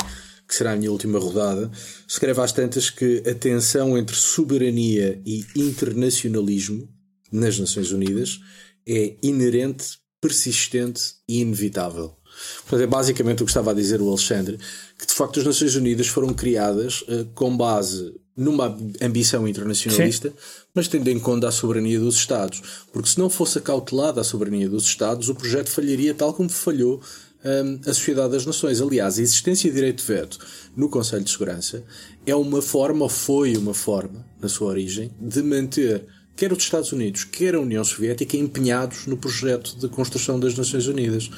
[0.48, 1.72] que será a minha última rodada,
[2.08, 6.88] escreve às tantas que a tensão entre soberania e internacionalismo
[7.32, 8.40] nas Nações Unidas
[8.88, 12.18] é inerente, persistente e inevitável.
[12.62, 14.58] Portanto, é basicamente o que estava a dizer o Alexandre,
[14.98, 20.36] que de facto as Nações Unidas foram criadas uh, com base numa ambição internacionalista, Sim.
[20.74, 22.62] mas tendo em conta a soberania dos Estados.
[22.92, 27.02] Porque se não fosse acautelada a soberania dos Estados, o projeto falharia tal como falhou
[27.44, 28.82] um, a Sociedade das Nações.
[28.82, 30.40] Aliás, a existência de direito de veto
[30.76, 31.84] no Conselho de Segurança
[32.26, 36.92] é uma forma, ou foi uma forma, na sua origem, de manter quer os Estados
[36.92, 41.30] Unidos, quer a União Soviética, empenhados no projeto de construção das Nações Unidas.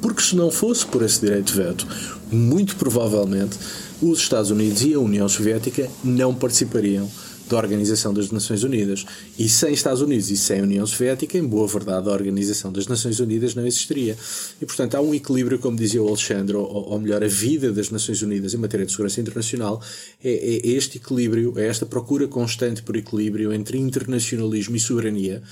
[0.00, 1.86] Porque se não fosse por esse direito de veto,
[2.30, 3.58] muito provavelmente
[4.02, 7.08] os Estados Unidos e a União Soviética não participariam
[7.48, 9.04] da Organização das Nações Unidas.
[9.38, 13.20] E sem Estados Unidos e sem União Soviética, em boa verdade, a Organização das Nações
[13.20, 14.16] Unidas não existiria.
[14.60, 17.90] E, portanto, há um equilíbrio, como dizia o Alexandre, ou, ou melhor, a vida das
[17.90, 19.82] Nações Unidas em matéria de segurança internacional
[20.22, 25.42] é, é este equilíbrio, é esta procura constante por equilíbrio entre internacionalismo e soberania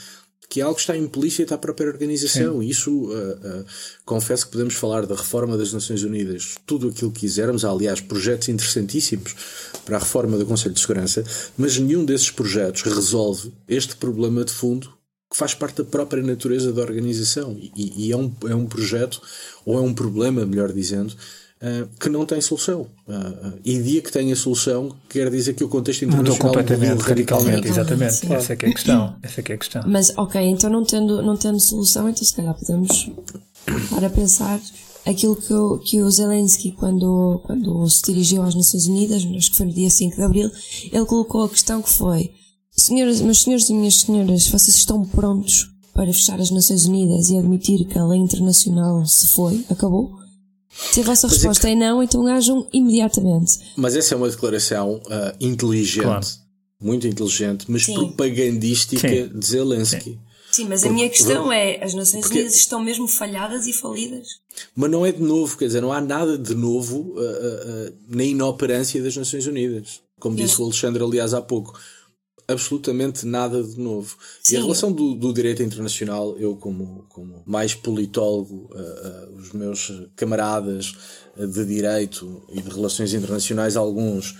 [0.50, 2.60] que é algo que está implícito à própria organização.
[2.60, 2.66] Sim.
[2.66, 3.64] Isso, uh, uh,
[4.04, 7.64] confesso que podemos falar da reforma das Nações Unidas, tudo aquilo que quisermos.
[7.64, 9.36] Há, aliás, projetos interessantíssimos
[9.84, 11.24] para a reforma do Conselho de Segurança,
[11.56, 14.92] mas nenhum desses projetos resolve este problema de fundo
[15.30, 17.56] que faz parte da própria natureza da organização.
[17.56, 19.22] E, e é, um, é um projeto,
[19.64, 21.14] ou é um problema, melhor dizendo,
[21.98, 22.86] que não tem solução.
[23.06, 26.90] Uh, uh, e dia que tenha solução, quer dizer que o contexto internacional mudou completamente,
[26.90, 27.68] mudou radicalmente.
[27.68, 28.32] Exatamente, Sim.
[28.32, 29.16] essa é que é a questão.
[29.22, 29.82] Essa é que é a questão.
[29.86, 33.10] Mas, ok, então não tendo, não tendo solução, então se calhar podemos
[33.90, 34.60] para pensar
[35.04, 39.56] aquilo que o, que o Zelensky, quando, quando se dirigiu às Nações Unidas, acho que
[39.56, 40.50] foi no dia 5 de Abril,
[40.92, 42.30] ele colocou a questão que foi
[42.76, 47.36] Senhoras, meus senhores e minhas senhoras, vocês estão prontos para fechar as Nações Unidas e
[47.36, 50.19] admitir que a lei internacional se foi, acabou?
[50.92, 51.76] Se a vossa mas resposta é, que...
[51.76, 53.58] é, não, então ajam imediatamente.
[53.76, 56.26] Mas essa é uma declaração uh, inteligente, claro.
[56.80, 57.94] muito inteligente, mas Sim.
[57.94, 59.38] propagandística Sim.
[59.38, 60.10] de Zelensky.
[60.12, 60.18] Sim.
[60.50, 63.72] Sim, mas Porque, a minha questão é: as Nações Porque, Unidas estão mesmo falhadas e
[63.72, 64.26] falidas?
[64.74, 67.94] Mas não é de novo, quer dizer, não há nada de novo uh, uh, uh,
[68.08, 70.00] na inoperância das Nações Unidas.
[70.18, 71.78] Como disse o Alexandre, aliás, há pouco
[72.52, 74.16] absolutamente nada de novo.
[74.42, 74.54] Sim.
[74.54, 79.52] E a relação do, do, direito internacional, eu como, como mais politólogo, uh, uh, os
[79.52, 80.94] meus camaradas
[81.36, 84.36] uh, de direito e de relações internacionais, alguns,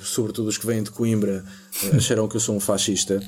[0.00, 1.44] sobretudo os que vêm de Coimbra,
[1.94, 3.22] acharão que eu sou um fascista.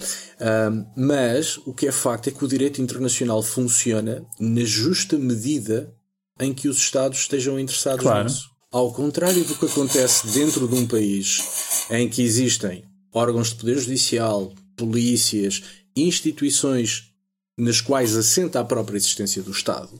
[0.96, 5.92] mas o que é facto é que o direito internacional funciona na justa medida
[6.40, 8.24] em que os Estados estejam interessados claro.
[8.24, 8.50] nisso.
[8.70, 13.78] Ao contrário do que acontece dentro de um país em que existem órgãos de poder
[13.78, 15.62] judicial, polícias,
[15.96, 17.10] instituições
[17.58, 19.90] nas quais assenta a própria existência do Estado,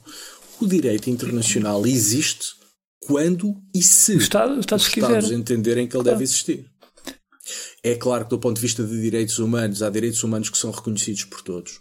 [0.61, 2.57] o direito internacional existe
[3.01, 6.71] quando e se Estado, os Estados entenderem que ele deve existir.
[7.83, 10.71] É claro que, do ponto de vista de direitos humanos, há direitos humanos que são
[10.71, 11.81] reconhecidos por todos.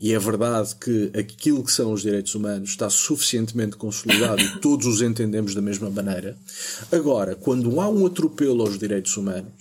[0.00, 4.86] E é verdade que aquilo que são os direitos humanos está suficientemente consolidado e todos
[4.86, 6.36] os entendemos da mesma maneira.
[6.90, 9.52] Agora, quando há um atropelo aos direitos humanos,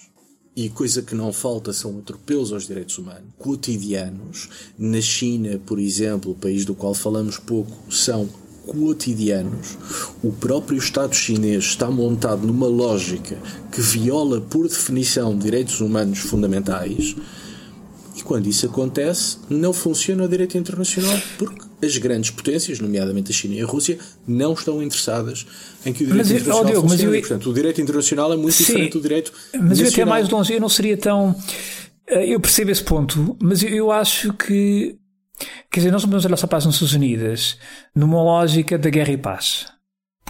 [0.55, 4.49] e coisa que não falta são atropelos aos direitos humanos cotidianos.
[4.77, 8.29] Na China, por exemplo, país do qual falamos pouco, são
[8.65, 9.77] cotidianos.
[10.23, 13.37] O próprio Estado chinês está montado numa lógica
[13.71, 17.15] que viola, por definição, direitos humanos fundamentais.
[18.15, 23.33] E quando isso acontece, não funciona o direito internacional porque as grandes potências, nomeadamente a
[23.33, 25.45] China e a Rússia, não estão interessadas
[25.85, 27.05] em que o direito mas, internacional oh, Diogo, funcione.
[27.05, 27.21] Mas eu...
[27.21, 29.85] Portanto, o direito internacional é muito Sim, diferente do direito Mas nacional.
[29.85, 31.35] eu até mais longe, eu não seria tão...
[32.07, 34.95] Eh, eu percebo esse ponto, mas eu acho que...
[35.71, 37.57] Quer dizer, nós não podemos olhar só para as Nações Unidas
[37.95, 39.65] numa lógica da guerra e paz.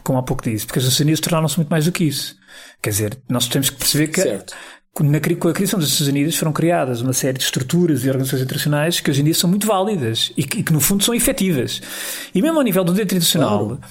[0.04, 2.36] Como há pouco disse, porque as Nações Unidas tornaram-se muito mais do que isso.
[2.82, 4.54] Quer dizer, nós temos que perceber que certo
[5.02, 8.44] na, com a criação das Nações Unidas foram criadas uma série de estruturas e organizações
[8.44, 11.16] internacionais que hoje em dia são muito válidas e que, e que no fundo são
[11.16, 11.82] efetivas.
[12.34, 13.82] E mesmo ao nível do direito internacional, claro.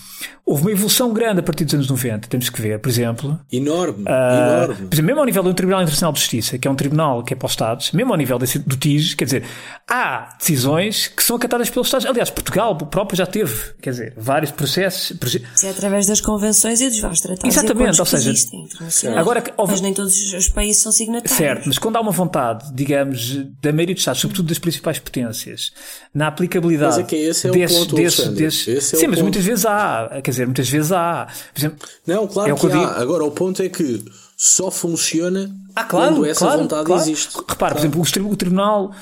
[0.46, 2.28] houve uma evolução grande a partir dos anos 90.
[2.28, 3.36] Temos que ver, por exemplo.
[3.50, 4.74] Enorme, uh, enorme.
[4.86, 7.34] Por exemplo, mesmo ao nível do Tribunal Internacional de Justiça, que é um tribunal que
[7.34, 9.42] é para os Estados, mesmo ao nível desse, do TIS, quer dizer,
[9.90, 12.06] há decisões que são acatadas pelos Estados.
[12.06, 15.16] Aliás, Portugal próprio já teve, quer dizer, vários processos.
[15.20, 17.56] Isso é através das convenções e dos vários tratados.
[17.56, 21.36] Exatamente, ou seja, agora, mas nem todos os países são signatários.
[21.36, 25.72] Certo, mas quando há uma vontade, digamos, da maioria dos Estados, sobretudo das principais potências,
[26.14, 29.16] na aplicabilidade mas é que esse é o desses, ponto, desses, desses é sim, mas
[29.16, 29.22] ponto.
[29.22, 31.26] muitas vezes há, quer dizer, muitas vezes há.
[31.56, 32.70] Exemplo, não, claro é que há.
[32.70, 32.84] Digo...
[32.84, 34.04] Agora, o ponto é que
[34.36, 37.02] só funciona ah, claro, quando essa claro, vontade claro.
[37.02, 37.34] existe.
[37.34, 37.74] Repare, claro.
[37.74, 38.92] por exemplo, o, Tribunal,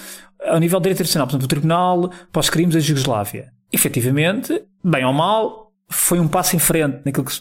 [0.45, 4.63] ao nível de direito internacional, por exemplo, o Tribunal para os crimes da Jugoslávia, efetivamente,
[4.85, 7.33] bem ou mal, foi um passo em frente naquilo que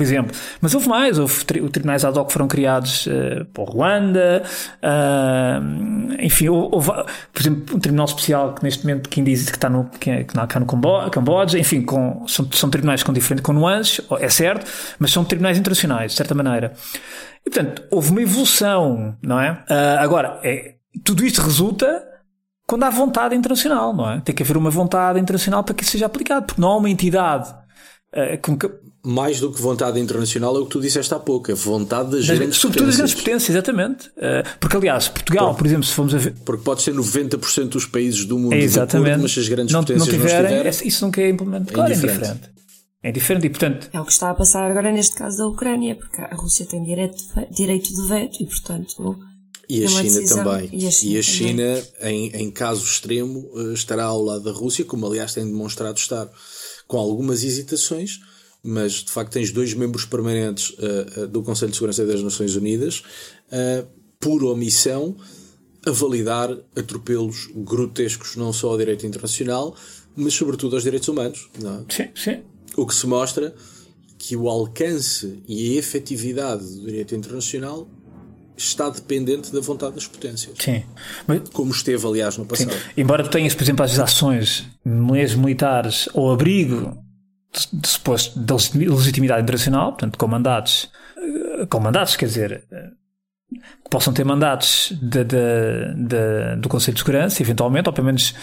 [0.00, 0.36] por exemplo.
[0.62, 4.42] Mas houve mais, houve tri tribunais ad hoc que foram criados uh, Ruanda,
[4.82, 9.68] uh, enfim, houve, por exemplo, um tribunal especial que neste momento que diz que está
[9.68, 14.00] no, que, que está no Camboja, enfim, com, são, são tribunais com diferentes, com nuances,
[14.20, 14.64] é certo,
[14.98, 16.72] mas são tribunais internacionais, de certa maneira.
[17.44, 19.52] E portanto, houve uma evolução, não é?
[19.52, 22.06] Uh, agora, é, tudo isto resulta
[22.66, 24.20] quando há vontade internacional, não é?
[24.20, 26.88] Tem que haver uma vontade internacional para que isso seja aplicado, porque não há uma
[26.88, 27.52] entidade
[28.42, 28.70] com que,
[29.04, 32.26] mais do que vontade internacional é o que tu disseste há pouco, é vontade das,
[32.26, 32.86] das grandes sobretudo potências.
[32.86, 34.10] das grandes potências, exatamente.
[34.58, 36.34] Porque, aliás, Portugal, por, por exemplo, se formos a ver.
[36.44, 39.08] Porque pode ser 90% dos países do mundo, é exatamente.
[39.08, 41.72] Acordo, mas se as grandes não, potências não tiverem, não estiverem, isso nunca é implementado.
[41.72, 42.60] Claro, é indiferente.
[43.02, 43.88] É diferente e, portanto.
[43.92, 46.82] É o que está a passar agora neste caso da Ucrânia, porque a Rússia tem
[46.82, 47.16] direito,
[47.50, 49.18] direito de veto e, portanto.
[49.68, 50.68] E a China decisão, também.
[50.72, 54.84] E a China, e a China em, em caso extremo, estará ao lado da Rússia,
[54.84, 56.28] como aliás tem demonstrado estar,
[56.90, 58.20] com algumas hesitações
[58.62, 62.54] mas de facto tens dois membros permanentes uh, uh, do Conselho de Segurança das Nações
[62.56, 63.02] Unidas,
[63.50, 63.86] uh,
[64.18, 65.16] por omissão,
[65.86, 69.74] a validar atropelos grotescos não só ao direito internacional,
[70.14, 71.48] mas sobretudo aos direitos humanos.
[71.58, 71.94] É?
[71.94, 72.42] Sim, sim.
[72.76, 73.54] O que se mostra
[74.18, 77.88] que o alcance e a efetividade do direito internacional
[78.62, 80.54] está dependente da vontade das potências.
[80.58, 80.84] Sim.
[81.26, 82.72] Mas, Como esteve, aliás, no passado.
[82.72, 82.78] Sim.
[82.96, 86.96] Embora tu tenhas, por exemplo, as ações militares ao abrigo
[87.72, 90.88] de suposto da legitimidade internacional, portanto, com mandatos,
[91.68, 92.64] com mandatos, quer dizer,
[93.50, 98.34] que possam ter mandatos de, de, de, do Conselho de Segurança, eventualmente, ou pelo menos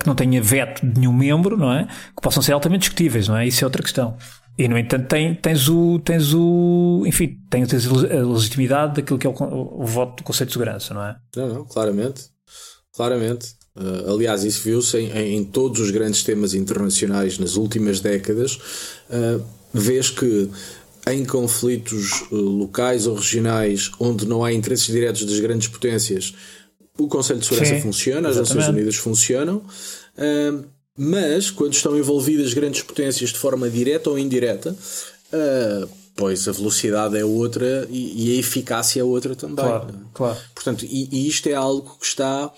[0.00, 1.86] que não tenha veto de nenhum membro, não é?
[1.86, 3.46] Que possam ser altamente discutíveis, não é?
[3.46, 4.16] Isso é outra questão.
[4.58, 9.30] E, no entanto, tem, tens o, tens o, enfim, tens a legitimidade daquilo que é
[9.30, 11.16] o, o, o voto do Conselho de Segurança, não é?
[11.34, 12.24] Não, não, claramente.
[12.94, 13.54] Claramente.
[13.76, 18.58] Uh, aliás, isso viu-se em, em, todos os grandes temas internacionais nas últimas décadas.
[19.08, 20.50] Uh, vês que
[21.08, 26.34] em conflitos uh, locais ou regionais onde não há interesses diretos das grandes potências,
[26.98, 28.56] o Conselho de Segurança Sim, funciona, as exatamente.
[28.56, 29.62] Nações Unidas funcionam.
[31.02, 34.76] Mas quando estão envolvidas grandes potências de forma direta ou indireta,
[36.14, 39.64] pois a velocidade é outra e, e, a eficácia é outra também.
[39.64, 40.38] Claro, claro.
[40.54, 42.52] Portanto, e, e isto é algo que está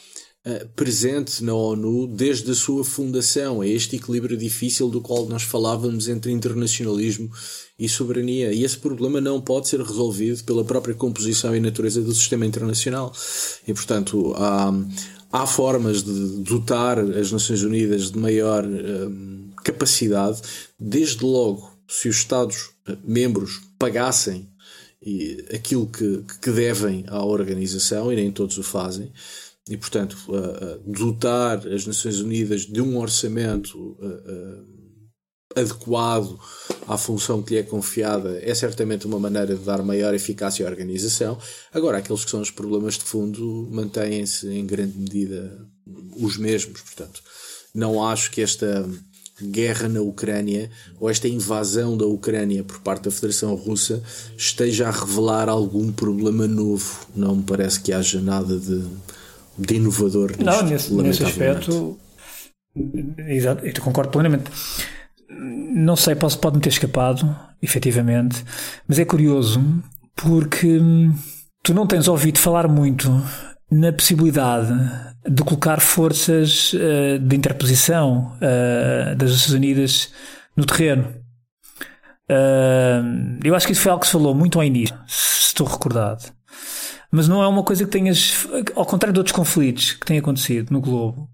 [0.45, 3.63] Uh, presente na ONU desde a sua fundação.
[3.63, 7.31] É este equilíbrio difícil do qual nós falávamos entre internacionalismo
[7.79, 8.53] e soberania.
[8.53, 13.13] E esse problema não pode ser resolvido pela própria composição e natureza do sistema internacional.
[13.69, 14.75] E, portanto, há,
[15.33, 20.43] há formas de dotar as Nações Unidas de maior uh, capacidade,
[20.79, 24.49] desde logo, se os Estados-membros pagassem
[25.53, 29.11] aquilo que, que devem à organização, e nem todos o fazem,
[29.69, 34.82] e, portanto, uh, uh, dotar as Nações Unidas de um orçamento uh,
[35.55, 36.39] adequado
[36.87, 40.71] à função que lhe é confiada é certamente uma maneira de dar maior eficácia à
[40.71, 41.39] organização.
[41.73, 45.67] Agora, aqueles que são os problemas de fundo mantêm-se em grande medida
[46.17, 46.81] os mesmos.
[46.81, 47.23] Portanto,
[47.75, 48.89] não acho que esta
[49.41, 54.03] guerra na Ucrânia ou esta invasão da Ucrânia por parte da Federação Russa
[54.37, 57.07] esteja a revelar algum problema novo.
[57.15, 58.85] Não me parece que haja nada de
[59.59, 61.99] de inovador nisto, Não, nesse, nesse aspecto,
[63.29, 64.51] exato, eu concordo plenamente.
[65.75, 68.45] Não sei, posso, pode-me ter escapado, efetivamente,
[68.87, 69.63] mas é curioso
[70.15, 70.79] porque
[71.63, 73.11] tu não tens ouvido falar muito
[73.71, 74.73] na possibilidade
[75.29, 80.13] de colocar forças uh, de interposição uh, das Nações Unidas
[80.57, 81.15] no terreno.
[82.31, 85.67] Uh, eu acho que isso foi algo que se falou muito ao início, se estou
[85.67, 86.33] recordado
[87.13, 90.71] mas não é uma coisa que tenhas, ao contrário de outros conflitos que têm acontecido
[90.71, 91.29] no globo,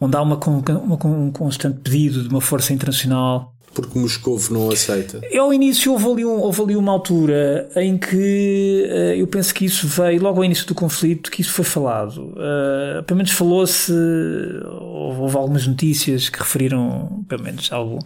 [0.00, 3.54] onde há uma, uma, um constante pedido de uma força internacional.
[3.74, 5.20] Porque Moscou não aceita.
[5.38, 9.64] Ao início houve ali, um, houve ali uma altura em que uh, eu penso que
[9.64, 12.32] isso veio, logo ao início do conflito, que isso foi falado.
[12.32, 17.98] Uh, pelo menos falou-se, houve, houve, algumas notícias que referiram, pelo menos, algo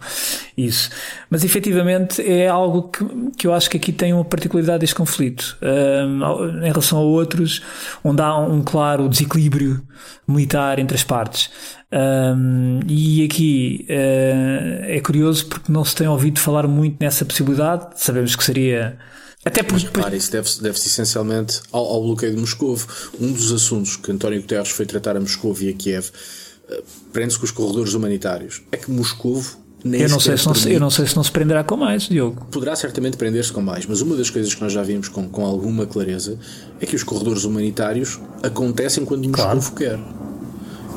[0.57, 0.89] isso.
[1.29, 3.05] Mas efetivamente é algo que,
[3.37, 5.57] que eu acho que aqui tem uma particularidade deste conflito.
[5.61, 7.61] Uh, em relação a outros,
[8.03, 9.81] onde há um claro desequilíbrio
[10.27, 11.49] militar entre as partes.
[11.91, 17.87] Um, e aqui uh, é curioso porque não se tem ouvido falar muito nessa possibilidade.
[17.95, 18.97] Sabemos que seria.
[19.45, 19.85] Até porque.
[19.85, 22.77] Mas, claro, isso deve-se deve essencialmente ao, ao, bloqueio de Moscou.
[23.19, 26.09] Um dos assuntos que António Guterres foi tratar a Moscou e a Kiev
[26.69, 26.83] uh,
[27.13, 28.61] prende-se com os corredores humanitários.
[28.71, 29.41] É que Moscou
[29.85, 32.09] eu não, sei se não se, eu não sei se não se prenderá com mais,
[32.09, 32.45] Diogo.
[32.51, 35.45] Poderá certamente prender-se com mais, mas uma das coisas que nós já vimos com, com
[35.45, 36.37] alguma clareza
[36.81, 39.71] é que os corredores humanitários acontecem quando Moscou claro.
[39.75, 40.26] quer.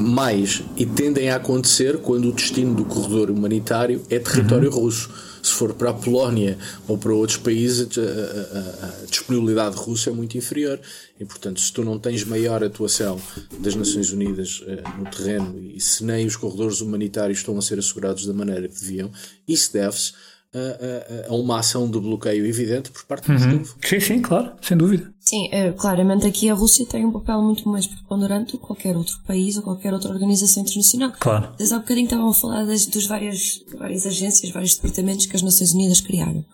[0.00, 4.80] Mais, e tendem a acontecer quando o destino do corredor humanitário é território uhum.
[4.80, 5.10] russo
[5.42, 10.12] se for para a Polónia ou para outros países, a, a, a, disponibilidade russa é
[10.12, 10.78] muito inferior.
[11.18, 13.20] E, portanto, se tu não tens maior atuação
[13.58, 17.78] das Nações Unidas eh, no terreno e se nem os corredores humanitários estão a ser
[17.78, 19.10] assegurados da maneira que deviam,
[19.46, 20.12] isso deve-se
[20.52, 23.64] a, a, a, uma ação de bloqueio evidente por parte do uhum.
[23.82, 25.12] Sim, sim, claro, sem dúvida.
[25.30, 28.96] Sim, é, claramente aqui a Rússia tem um papel muito mais preponderante do que qualquer
[28.96, 31.12] outro país ou qualquer outra organização internacional.
[31.20, 31.54] Claro.
[31.56, 35.42] Desde há bocadinho estavam a falar das dos várias, várias agências, vários departamentos que as
[35.42, 36.44] Nações Unidas criaram.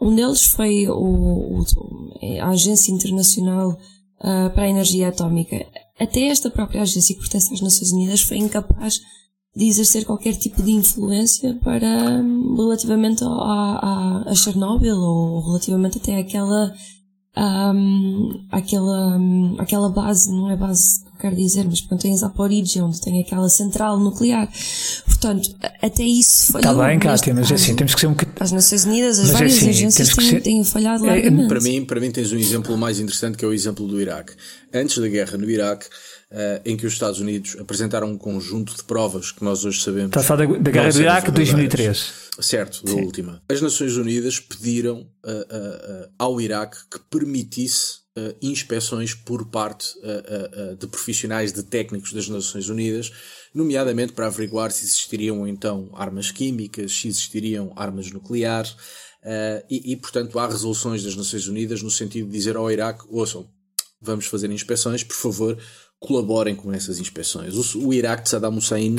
[0.00, 1.64] Um deles foi o, o
[2.42, 3.70] a Agência Internacional
[4.18, 5.64] uh, para a Energia Atómica.
[5.96, 9.00] Até esta própria agência que pertence às Nações Unidas foi incapaz
[9.54, 12.20] de exercer qualquer tipo de influência para
[12.56, 16.74] relativamente a, a, a Chernobyl ou relativamente até àquela
[17.38, 22.12] um, àquela, um, àquela base, não é base que eu quero dizer, mas portanto tem
[22.14, 24.48] a Zaporizhia, onde tem aquela central nuclear.
[25.04, 26.72] Portanto, até isso falhou.
[26.72, 28.36] Está bem, Cátia, mas é assim, temos que ser um bocadinho.
[28.40, 30.40] As Nações Unidas, as mas é várias é assim, agências têm, ser...
[30.40, 31.48] têm falhado é, largamente.
[31.48, 34.32] Para mim, para mim tens um exemplo mais interessante que é o exemplo do Iraque.
[34.72, 35.86] Antes da guerra no Iraque,
[36.28, 40.08] Uh, em que os Estados Unidos apresentaram um conjunto de provas que nós hoje sabemos.
[40.08, 42.12] Está a falar da, da Guerra do Iraque de 2003.
[42.40, 43.42] Certo, da última.
[43.48, 48.06] As Nações Unidas pediram uh, uh, ao Iraque que permitisse
[48.40, 49.88] inspeções por parte
[50.80, 53.12] de profissionais, de técnicos das Nações Unidas,
[53.54, 58.74] nomeadamente para averiguar se existiriam então armas químicas, se existiriam armas nucleares.
[59.68, 63.46] E, e, portanto, há resoluções das Nações Unidas no sentido de dizer ao Iraque: ouçam,
[64.00, 65.58] vamos fazer inspeções, por favor,
[65.98, 67.54] colaborem com essas inspeções.
[67.74, 68.96] O, o Iraque de Saddam Hussein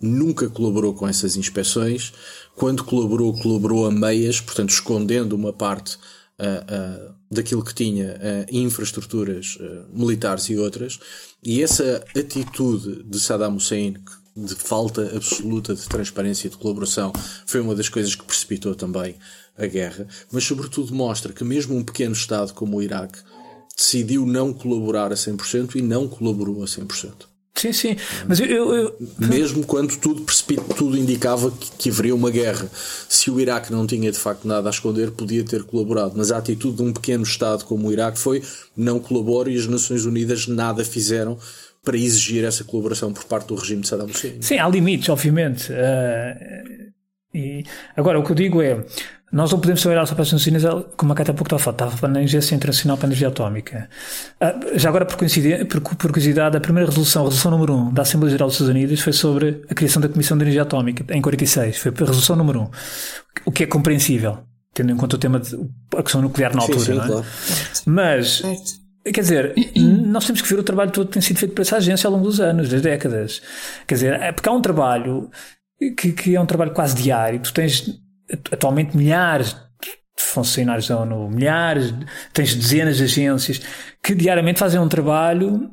[0.00, 2.12] nunca colaborou com essas inspeções.
[2.54, 5.96] Quando colaborou, colaborou a meias, portanto, escondendo uma parte
[6.38, 9.58] uh, uh, daquilo que tinha uh, infraestruturas
[9.92, 10.98] militares e outras.
[11.42, 13.96] E essa atitude de Saddam Hussein,
[14.36, 17.12] de falta absoluta de transparência e de colaboração,
[17.44, 19.16] foi uma das coisas que precipitou também
[19.56, 23.18] a guerra, mas, sobretudo, mostra que, mesmo um pequeno Estado como o Iraque
[23.76, 27.26] decidiu não colaborar a 100% e não colaborou a 100%.
[27.58, 27.96] Sim, sim.
[28.26, 28.96] Mas eu, eu, eu...
[29.18, 30.24] Mesmo quando tudo,
[30.76, 32.68] tudo indicava que, que, haveria uma guerra.
[33.08, 36.14] Se o Iraque não tinha de facto nada a esconder, podia ter colaborado.
[36.16, 38.42] Mas a atitude de um pequeno Estado como o Iraque foi
[38.76, 41.36] não colabora e as Nações Unidas nada fizeram
[41.84, 44.40] para exigir essa colaboração por parte do regime de Saddam Hussein.
[44.40, 45.72] Sim, há limites, obviamente.
[45.72, 46.88] Uh,
[47.34, 47.64] e
[47.96, 48.84] agora o que eu digo é
[49.30, 51.92] nós não podemos trabalhar só para as Nações Unidas, como a pouco estava a falar,
[51.92, 53.88] estava na Agência Internacional para a Energia Atómica.
[54.40, 58.02] Ah, já agora, por, por, por, curiosidade, a primeira resolução, a resolução número 1 da
[58.02, 61.20] Assembleia Geral dos Estados Unidos foi sobre a criação da Comissão de Energia Atómica, em
[61.20, 61.76] 46.
[61.76, 62.70] Foi a resolução número 1.
[63.44, 64.38] O que é compreensível,
[64.72, 65.54] tendo em conta o tema de
[65.94, 67.06] a questão nuclear na altura, sim, sim, não é?
[67.06, 67.26] Claro.
[67.86, 68.42] Mas.
[69.04, 71.76] Quer dizer, nós temos que ver o trabalho todo que tem sido feito por essa
[71.76, 73.42] agência ao longo dos anos, das décadas.
[73.86, 75.30] Quer dizer, é porque há um trabalho
[75.98, 77.40] que, que é um trabalho quase diário.
[77.40, 77.84] Tu tens
[78.52, 81.94] atualmente milhares de funcionários da ONU, milhares,
[82.32, 83.60] tens dezenas de agências
[84.02, 85.70] que diariamente fazem um trabalho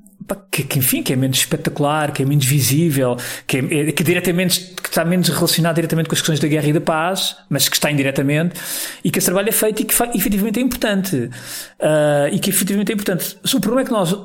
[0.52, 4.74] que, que, enfim, que é menos espetacular, que é menos visível, que, é, que, diretamente,
[4.82, 7.76] que está menos relacionado diretamente com as questões da guerra e da paz, mas que
[7.76, 8.60] está indiretamente,
[9.04, 11.16] e que esse trabalho é feito e que efetivamente é importante.
[11.16, 13.38] Uh, e que efetivamente é importante.
[13.54, 14.16] O problema é que nós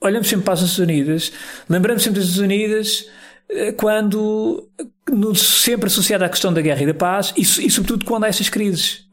[0.00, 1.32] olhamos sempre para as Nações Unidas,
[1.68, 3.06] lembramos sempre das Nações Unidas
[3.50, 4.68] eh, quando
[5.10, 8.28] no, sempre associado à questão da guerra e da paz e, e sobretudo quando há
[8.28, 9.06] essas crises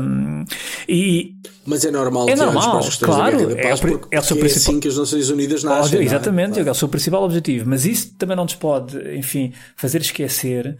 [0.00, 0.44] um,
[0.88, 1.34] e
[1.66, 4.72] mas é normal é normal claro é, paz, é, o, é o seu é principal
[4.72, 6.02] assim que as Nações Unidas nascem é?
[6.02, 6.62] exatamente é?
[6.62, 10.78] é o seu principal objetivo mas isso também não nos pode enfim fazer esquecer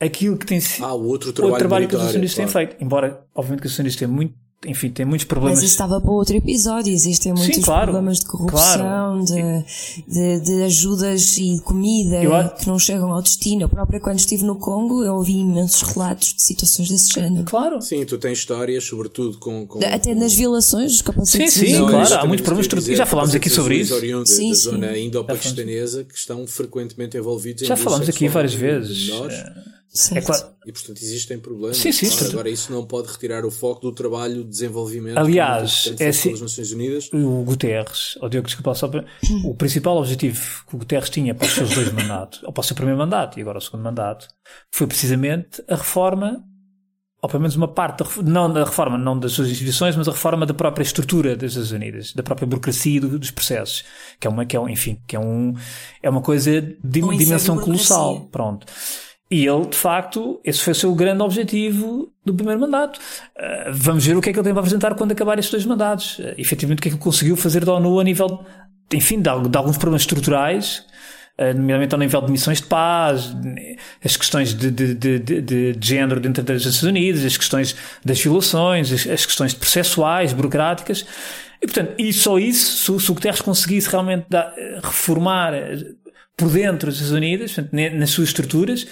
[0.00, 2.52] aquilo que tem sido ah, o outro trabalho, o trabalho que as Nações Unidas claro.
[2.52, 4.34] têm feito embora obviamente que as Nações Unidas têm muito
[4.66, 5.56] enfim, tem muitos problemas.
[5.56, 6.92] Mas isso estava para outro episódio.
[6.92, 9.24] Existem muitos Sim, claro, problemas de corrupção, claro.
[9.24, 9.64] de,
[10.06, 13.62] de, de, ajudas e de comida eu, que não chegam ao destino.
[13.62, 17.44] Eu própria, quando estive no Congo, eu ouvi imensos relatos de situações desse género.
[17.46, 17.80] Claro.
[17.80, 19.66] Sim, tu tens histórias, sobretudo com.
[19.66, 21.54] com Até nas violações dos capacetes.
[21.54, 22.14] Sim, sim, não, claro.
[22.16, 22.68] Há muitos problemas.
[22.70, 23.98] Dizer, já falámos aqui sobre isso.
[23.98, 24.54] sim, da sim.
[24.54, 29.08] zona indo-paquistanesa que estão frequentemente envolvidos já em Já falámos aqui várias vezes.
[29.08, 29.32] Nós,
[30.12, 30.50] é claro.
[30.64, 31.76] E portanto existem problemas.
[31.76, 35.92] Sim, sim, claro, agora isso não pode retirar o foco do trabalho de desenvolvimento Aliás,
[35.98, 37.10] é assim, Nações Unidas.
[37.12, 39.04] O Guterres, o Diogo, desculpa, só para,
[39.44, 42.64] o principal objetivo que o Guterres tinha para os seus dois mandatos, ou para o
[42.64, 44.28] seu primeiro mandato e agora o segundo mandato,
[44.70, 46.44] foi precisamente a reforma,
[47.20, 50.12] ou pelo menos uma parte, da, não da reforma, não das suas instituições, mas a
[50.12, 53.84] reforma da própria estrutura das Nações Unidas, da própria burocracia do, dos processos,
[54.20, 55.52] que é uma, que é um, enfim, que é um,
[56.00, 58.66] é uma coisa de uma dimensão colossal, pronto.
[59.30, 62.98] E ele, de facto, esse foi o seu grande objetivo do primeiro mandato.
[62.98, 65.64] Uh, vamos ver o que é que ele tem para apresentar quando acabar estes dois
[65.64, 66.18] mandatos.
[66.18, 68.44] Uh, efetivamente, o que é que ele conseguiu fazer da ONU a nível,
[68.92, 70.84] enfim, de, de alguns problemas estruturais,
[71.38, 73.32] uh, nomeadamente ao nível de missões de paz,
[74.04, 75.40] as questões de, de, de, de,
[75.74, 81.06] de género dentro das Nações Unidas, as questões das violações, as, as questões processuais, burocráticas.
[81.62, 84.26] E, portanto, e só isso, se, se o Guterres conseguisse realmente
[84.82, 85.52] reformar
[86.36, 88.88] por dentro das Nações Unidas, nas suas estruturas,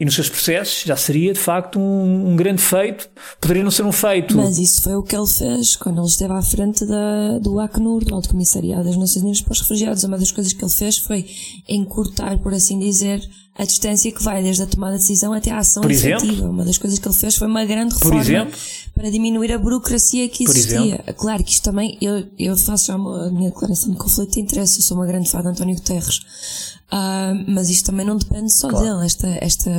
[0.00, 3.06] e nos seus processos, já seria de facto um, um, grande feito.
[3.38, 4.34] Poderia não ser um feito.
[4.34, 8.02] Mas isso foi o que ele fez quando ele esteve à frente da, do Acnur,
[8.02, 10.02] do Alto Comissariado das Nações Unidas para os Refugiados.
[10.02, 11.26] Uma das coisas que ele fez foi
[11.68, 13.20] encurtar, por assim dizer,
[13.54, 16.32] a distância que vai desde a tomada de decisão até a ação por efetiva.
[16.32, 16.50] Exemplo?
[16.50, 18.50] Uma das coisas que ele fez foi uma grande reforma
[18.94, 21.04] para diminuir a burocracia que existia.
[21.14, 24.78] Claro que isto também, eu, eu faço já a minha declaração de conflito de interesse,
[24.78, 26.69] eu sou uma grande fã de António Guterres.
[26.92, 28.84] Uh, mas isto também não depende só Claro.
[28.84, 29.06] dele.
[29.06, 29.70] Esta, esta,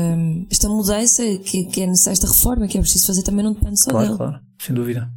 [0.49, 3.79] esta mudança que, que é necessária, esta reforma que é preciso fazer também não depende
[3.81, 4.17] só Claro, dele.
[4.17, 5.09] claro, sem dúvida.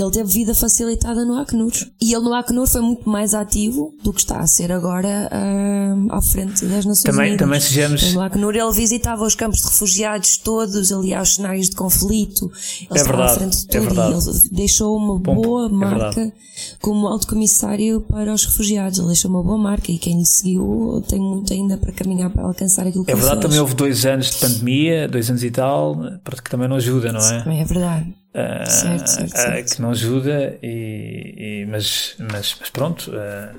[0.00, 1.72] Ele teve vida facilitada no Acnur.
[2.00, 6.16] E ele no Acnur foi muito mais ativo do que está a ser agora ah,
[6.16, 7.38] à frente das Nações Também, Unidas.
[7.46, 8.14] também sejamos.
[8.14, 12.50] No Acnur ele visitava os campos de refugiados todos, ali aos cenários de conflito.
[12.90, 14.12] Ele É estava à verdade, frente de é tudo verdade.
[14.26, 16.32] e ele deixou uma Bom, boa é marca verdade.
[16.80, 18.98] como alto comissário para os refugiados.
[18.98, 22.44] Ele deixou uma boa marca e quem lhe seguiu tem muito ainda para caminhar para
[22.44, 23.42] alcançar aquilo que É verdade, fez.
[23.46, 25.96] também houve dois anos de pandemia, dois anos e tal,
[26.44, 27.42] que também não ajuda, não é?
[27.42, 28.14] Também é verdade.
[28.38, 29.74] Ah, Certo, certo, ah, certo.
[29.74, 33.10] que não ajuda, e, e- mas, mas, mas pronto.
[33.14, 33.52] ah,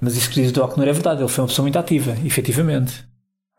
[0.00, 3.04] mas isso que diz do Acnur é verdade, ele foi uma pessoa muito ativa, efetivamente.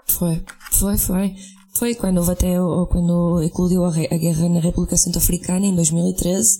[0.07, 0.41] Foi,
[0.73, 1.35] foi, foi.
[1.77, 2.55] Foi quando houve até,
[2.89, 6.59] quando eclodiu a guerra na República Centro-Africana em 2013.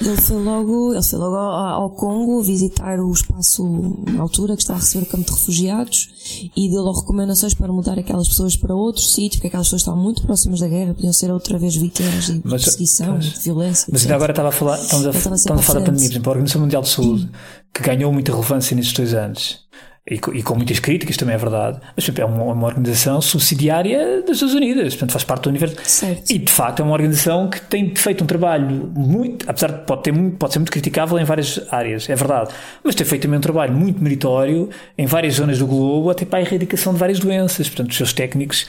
[0.00, 3.64] Ele foi logo, ele foi logo ao, ao Congo visitar o espaço
[4.12, 7.72] na altura que está a receber o campo de refugiados e deu logo recomendações para
[7.72, 11.12] mudar aquelas pessoas para outro sítio, porque aquelas pessoas estavam muito próximas da guerra, podiam
[11.12, 13.86] ser outra vez vítimas de Mas- perseguição, mas- de violência.
[13.90, 16.12] Mas ainda agora estava a falar, estamos a, estava estamos a falar da pandemia, por
[16.12, 17.30] exemplo, a Organização Mundial de Saúde,
[17.74, 19.66] que ganhou muita relevância nestes dois anos.
[20.08, 23.20] E, co- e com muitas críticas também é verdade, mas exemplo, é uma, uma organização
[23.20, 25.76] subsidiária das Nações Unidas, portanto faz parte do universo.
[25.82, 26.30] Certo.
[26.30, 30.02] E de facto é uma organização que tem feito um trabalho muito, apesar de pode,
[30.04, 32.50] ter, pode ser muito criticável em várias áreas, é verdade,
[32.84, 36.38] mas tem feito também um trabalho muito meritório em várias zonas do globo, até para
[36.38, 37.68] a erradicação de várias doenças.
[37.68, 38.64] Portanto, os seus técnicos.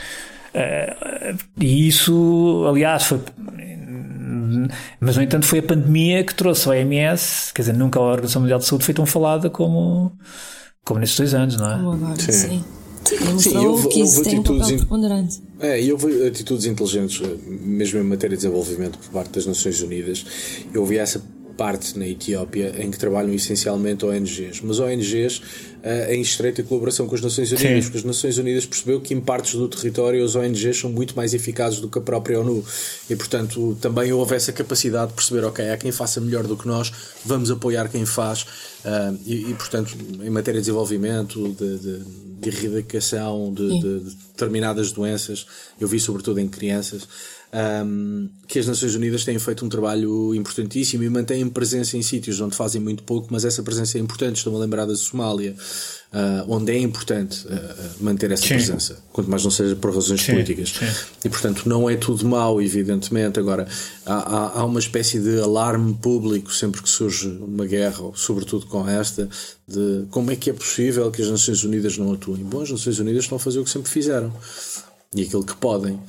[0.55, 3.19] eh, e isso, aliás, foi.
[4.99, 8.41] Mas, no entanto, foi a pandemia que trouxe a OMS, quer dizer, nunca a Organização
[8.41, 10.11] Mundial de Saúde foi tão falada como,
[10.88, 11.75] como nestes dois anos, não é?
[11.77, 12.31] Como agora, Sim.
[12.31, 12.63] sim.
[13.39, 15.41] Sim, houve- que houve tem um papel atitudes in- preponderante.
[15.61, 19.81] É, e houve atitudes inteligentes, eh, mesmo em matéria de desenvolvimento por parte das Nações
[19.81, 20.25] Unidas.
[20.73, 21.21] Eu vi essa
[21.57, 25.41] parte na Etiópia em que trabalham essencialmente ONGs, mas ONGs
[25.83, 27.81] eh, em estreita colaboração com as Nações Unidas, Sim.
[27.81, 31.33] porque as Nações Unidas percebeu que em partes do território as ONGs são muito mais
[31.33, 32.63] eficazes do que a própria ONU
[33.09, 36.67] e portanto também houve essa capacidade de perceber, ok, há quem faça melhor do que
[36.67, 36.91] nós,
[37.25, 38.45] vamos apoiar quem faz
[38.85, 41.99] ah, e, e, portanto em matéria de desenvolvimento, de, de,
[42.41, 45.47] de erradicação de, de- de determinadas doenças,
[45.81, 47.07] eu vi sobretudo em crianças,
[47.53, 52.39] um, que as Nações Unidas têm feito um trabalho importantíssimo e mantêm presença em sítios
[52.41, 54.37] onde fazem muito pouco, mas essa presença é importante.
[54.37, 55.55] Estou-me a lembrar da Somália,
[56.13, 58.55] uh, onde é importante uh, manter essa Sim.
[58.55, 60.69] presença, quanto mais não seja por razões Sim, políticas.
[60.69, 60.85] sim.
[61.23, 63.39] E portanto não é tudo mau, evidentemente.
[63.39, 63.67] Agora,
[64.05, 68.65] há, há, há uma espécie de alarme público sempre que surge uma guerra, ou sobretudo
[68.65, 69.29] com esta,
[69.67, 72.43] de como é que é possível que as Nações Unidas não atuem.
[72.43, 74.33] Bom, as Nações Unidas estão a fazer o que sempre fizeram
[75.15, 75.99] e aquilo que podem.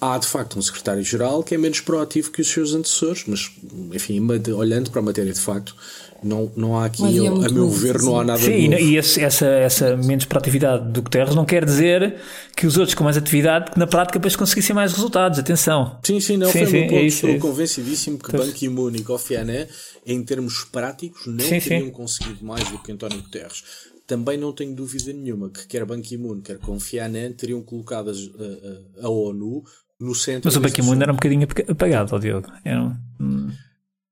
[0.00, 3.50] Há de facto um secretário-geral que é menos proativo que os seus antecessores, mas
[3.92, 4.20] enfim,
[4.54, 5.74] olhando para a matéria de facto,
[6.22, 8.58] não, não há aqui, Havia a muito meu novo, ver, não há nada Sim, de
[8.58, 8.82] e, novo.
[8.82, 12.16] e esse- essa, essa menos proatividade do Guterres não quer dizer
[12.56, 15.38] que os outros com mais atividade, que na prática depois conseguissem mais resultados.
[15.38, 15.98] Atenção.
[16.02, 17.00] Sim, sim, não, Sim, foi sim, meu é ponto.
[17.04, 18.46] isso, Estou é convencidíssimo que Pois.
[18.46, 19.66] Ban Ki-moon e Kofi Annan,
[20.06, 21.68] em termos práticos, não Sim, sim.
[21.68, 23.62] teriam conseguido mais do que António Guterres.
[24.06, 29.02] Também não tenho dúvida nenhuma que quer Ban Ki-moon, quer Kofi Annan teriam colocado a,
[29.02, 29.64] a- a ONU
[29.98, 32.48] no centro Mas o Ban Ki-moon era um bocadinho apaga- apagado, ó Diogo.
[32.64, 32.82] Era
[33.20, 33.50] um-.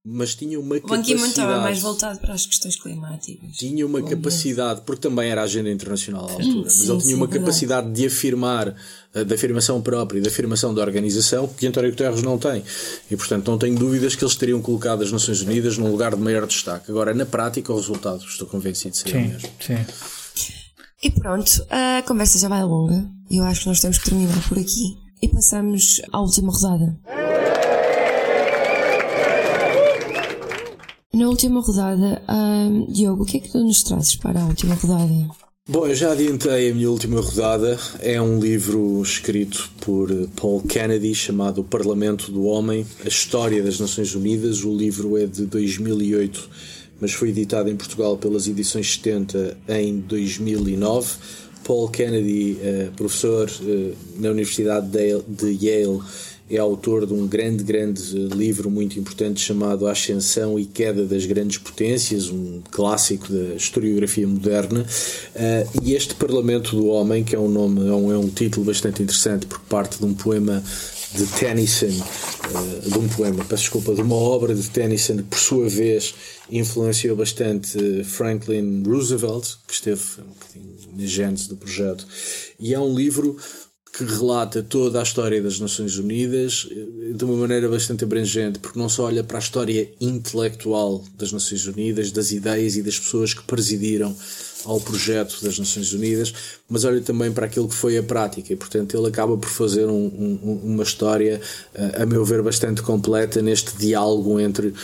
[0.06, 3.56] Mas tinha uma O Ban Ki-moon estava mais capacidade voltado para as questões climáticas.
[3.56, 6.86] tinha uma Bom, capacidade, porque também era a agenda internacional à altura, mas Sim, ele
[6.88, 7.38] tinha sim, uma verdade.
[7.40, 8.74] capacidade de afirmar,
[9.14, 12.62] eh, de afirmação própria e de afirmação da organização que António Guterres não tem.
[13.10, 16.20] E, portanto, não tenho dúvidas que eles teriam colocado as Nações Unidas num lugar de
[16.20, 16.90] maior destaque.
[16.90, 19.48] Agora, na prática, o resultado, estou convencido, seria o Sim, mesmo.
[19.58, 19.86] sim.
[21.02, 23.08] E pronto, a conversa já vai longa.
[23.30, 24.98] Eu acho que nós temos que terminar por aqui.
[25.22, 26.98] E passamos à última rodada.
[31.14, 34.74] Na última rodada, ahm, Diogo, o que é que tu nos trazes para a última
[34.74, 35.28] rodada?
[35.68, 37.78] Bom, eu já adiantei a minha última rodada.
[38.00, 43.78] É um livro escrito por Paul Kennedy chamado O Parlamento do Homem, a História das
[43.78, 44.64] Nações Unidas.
[44.64, 46.50] O livro é de 2008,
[47.00, 51.16] mas foi editado em Portugal pelas edições 70 em 2009.
[51.62, 56.00] Paul Kennedy, eh, professor eh, na Universidade de Yale,
[56.48, 61.58] é autor de um grande, grande livro muito importante chamado Ascensão e Queda das Grandes
[61.58, 64.80] Potências, um clássico da historiografia moderna.
[65.34, 68.66] Uh, e este Parlamento do Homem, que é um nome, é um, é um título
[68.66, 70.62] bastante interessante, porque parte de um poema
[71.14, 75.38] de Tennyson, uh, de um poema, peço desculpa, de uma obra de Tennyson que, por
[75.38, 76.14] sua vez,
[76.50, 82.06] influenciou bastante Franklin Roosevelt, que esteve um na gênese do projeto.
[82.58, 83.36] E é um livro
[83.96, 88.76] que relata toda a história das Nações Unidas eh, de uma maneira bastante abrangente, porque
[88.76, 93.32] não só olha para a história intelectual das Nações Unidas, das ideias e das pessoas
[93.32, 94.14] que presidiram
[94.64, 96.34] ao projeto das Nações Unidas,
[96.68, 99.86] mas olha também para aquilo que foi a prática e, portanto, ele acaba por fazer
[99.86, 101.40] um, um, uma história,
[101.72, 104.74] eh, a meu ver, bastante completa neste diálogo entre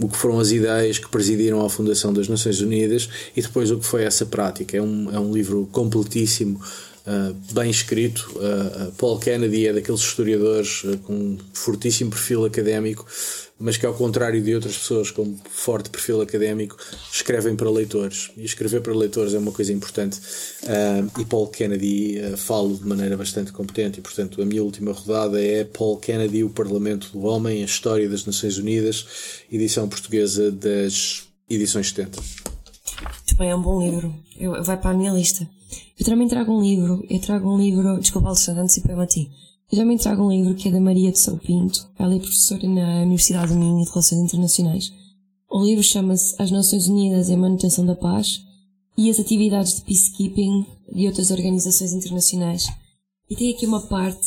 [0.00, 3.78] o que foram as ideias que presidiram à fundação das Nações Unidas e depois o
[3.78, 4.76] que foi essa prática.
[4.76, 6.60] É um, é um livro completíssimo
[7.06, 8.32] Uh, bem escrito.
[8.36, 13.06] Uh, Paul Kennedy é daqueles historiadores uh, com um fortíssimo perfil académico,
[13.58, 16.78] mas que, ao contrário de outras pessoas com forte perfil académico,
[17.12, 18.30] escrevem para leitores.
[18.38, 20.18] E escrever para leitores é uma coisa importante.
[21.20, 25.62] e Paul Kennedy falo de maneira bastante competente, e, portanto, a minha última rodada é
[25.62, 29.06] Paul Kennedy, O Parlamento do Homem, a História das Nações Unidas,
[29.52, 32.20] edição portuguesa das edições 70.
[32.20, 34.14] Muito bem, é um bom livro.
[34.36, 35.48] Eu, vai para a minha lista.
[35.98, 39.30] Eu também trago um livro, eu trago um livro, desculpa Alexandre, antecipei-me a ti.
[39.70, 41.88] Eu também trago um livro que é da Maria de São Pinto.
[41.98, 44.92] Ela é professora na Universidade do Minho de Relações Internacionais.
[45.50, 48.42] O livro chama-se As Nações Unidas e a Manutenção da Paz
[48.96, 52.66] e as atividades de peacekeeping de outras organizações internacionais.
[53.30, 54.20] E tem aqui uma parte,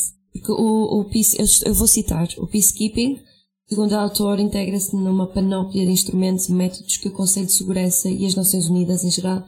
[0.48, 3.18] o, o peace, eu vou citar, o peacekeeping
[3.68, 8.08] Segundo a autor, integra-se numa panóplia de instrumentos e métodos que o Conselho de Segurança
[8.08, 9.44] e as Nações Unidas em geral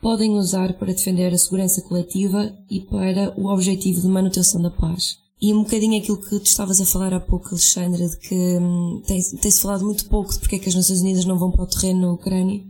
[0.00, 5.18] podem usar para defender a segurança coletiva e para o objetivo de manutenção da paz.
[5.40, 9.02] E um bocadinho aquilo que tu estavas a falar há pouco, Alexandra, de que hum,
[9.06, 11.62] tem-se tem falado muito pouco de porque é que as Nações Unidas não vão para
[11.62, 12.60] o terreno na Ucrânia.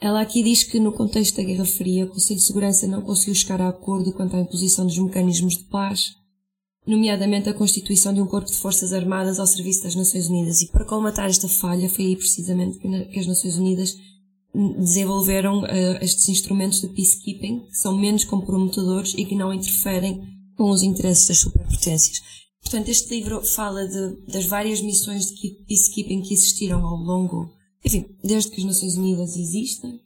[0.00, 3.36] Ela aqui diz que no contexto da Guerra Fria o Conselho de Segurança não conseguiu
[3.36, 6.16] chegar a acordo quanto à imposição dos mecanismos de paz
[6.86, 10.62] nomeadamente a constituição de um corpo de forças armadas ao serviço das Nações Unidas.
[10.62, 13.96] E para colmatar esta falha foi aí precisamente que as Nações Unidas
[14.54, 20.22] desenvolveram uh, estes instrumentos de peacekeeping, que são menos comprometedores e que não interferem
[20.56, 22.20] com os interesses das superpotências.
[22.60, 27.50] Portanto, este livro fala de, das várias missões de peacekeeping que existiram ao longo,
[27.84, 30.00] enfim, desde que as Nações Unidas existem,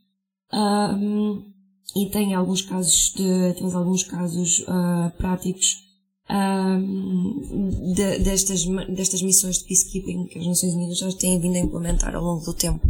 [1.95, 5.85] e tem alguns casos de, tem alguns casos uh, práticos
[6.29, 11.61] um, de, destas, destas missões de peacekeeping que as Nações Unidas já têm vindo a
[11.61, 12.87] implementar ao longo do tempo.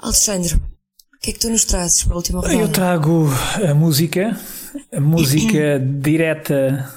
[0.00, 2.60] Alexandre, o que é que tu nos trazes para a última rodada?
[2.60, 3.28] Eu trago
[3.68, 4.38] a música,
[4.92, 6.88] a música direta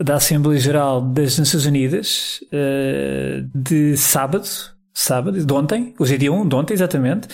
[0.00, 4.48] da Assembleia Geral das Nações Unidas uh, de sábado,
[4.92, 7.28] sábado, de ontem, hoje é dia 1, de ontem exatamente,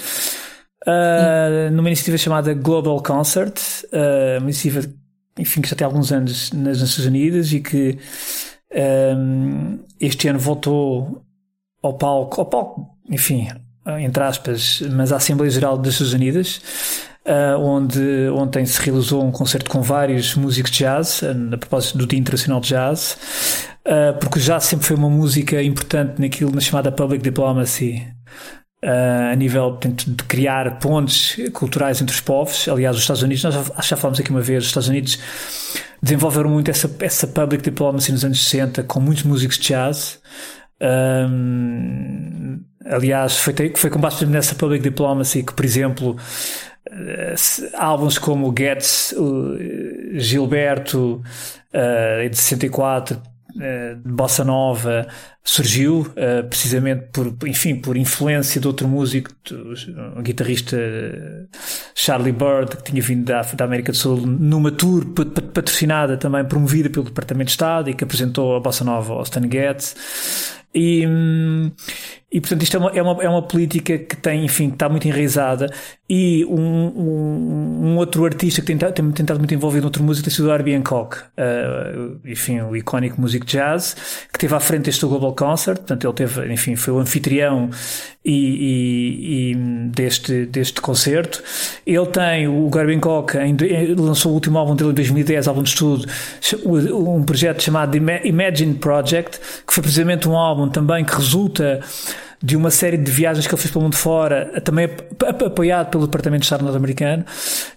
[0.86, 3.58] uh, numa iniciativa chamada Global Concert,
[3.92, 4.92] uh, uma iniciativa
[5.38, 7.98] enfim, que já tem alguns anos nas Nações Unidas e que
[9.98, 11.24] este ano voltou
[11.82, 13.48] ao palco, ao palco, enfim,
[13.98, 16.60] entre aspas, mas à Assembleia Geral das Nações Unidas,
[17.26, 18.00] uh, onde
[18.34, 22.60] ontem se realizou um concerto com vários músicos de jazz, a propósito do Dia Internacional
[22.60, 23.18] de Jazz,
[24.20, 28.06] porque o jazz sempre foi uma música importante naquilo na chamada Public Diplomacy,
[28.82, 32.66] Uh, a nível portanto, de criar pontes culturais entre os povos.
[32.66, 35.18] Aliás, os Estados Unidos, nós já, já falamos aqui uma vez, os Estados Unidos
[36.02, 40.18] desenvolveram muito essa, essa public diplomacy nos anos 60 com muitos músicos de jazz.
[40.82, 46.16] Um, aliás, foi, foi com base nessa public diplomacy que, por exemplo,
[46.90, 49.14] uh, álbuns como Getz,
[50.14, 51.22] Gilberto,
[51.74, 55.06] uh, de 64, uh, de Bossa Nova,
[55.44, 59.30] surgiu uh, precisamente por, enfim, por influência de outro músico,
[60.16, 60.78] um guitarrista
[61.94, 65.04] Charlie Bird, que tinha vindo da, da América do Sul numa tour
[65.52, 69.42] patrocinada também, promovida pelo Departamento de Estado e que apresentou a Bossa Nova ao Stan
[69.50, 70.59] Getz.
[70.72, 71.04] E,
[72.32, 75.06] e portanto isto é uma, é uma, é uma política que tem, enfim, está muito
[75.08, 75.72] enraizada
[76.08, 80.34] e um, um, um outro artista que tem, tem tentado muito envolvido noutra música tem
[80.34, 83.96] sido o Herbie Hancock, uh, enfim, o icónico músico jazz,
[84.32, 87.70] que teve à frente este Global Concert, portanto ele teve, enfim, foi o anfitrião
[88.24, 89.54] e, e, e
[89.90, 91.42] deste, deste concerto.
[91.86, 93.34] Ele tem, o Herbie Hancock
[93.96, 96.06] lançou o último álbum dele em 2010, álbum de estudo,
[96.92, 101.80] um projeto chamado Imagine Project, que foi precisamente um álbum também que resulta
[102.42, 104.88] de uma série de viagens que ele fez pelo mundo fora, também
[105.46, 107.24] apoiado pelo Departamento de Estado norte-americano.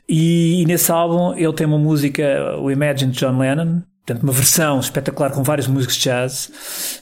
[0.07, 4.33] E, e, nesse álbum ele tem uma música, o Imagine de John Lennon, Portanto, uma
[4.33, 6.51] versão espetacular com vários músicos de jazz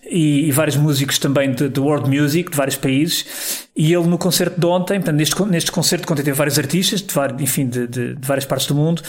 [0.07, 3.67] e, e vários músicos também de, de, world music de vários países.
[3.75, 7.43] E ele no concerto de ontem, portanto, neste, neste concerto que teve vários artistas, de,
[7.43, 9.01] enfim, de, de, de, várias partes do mundo,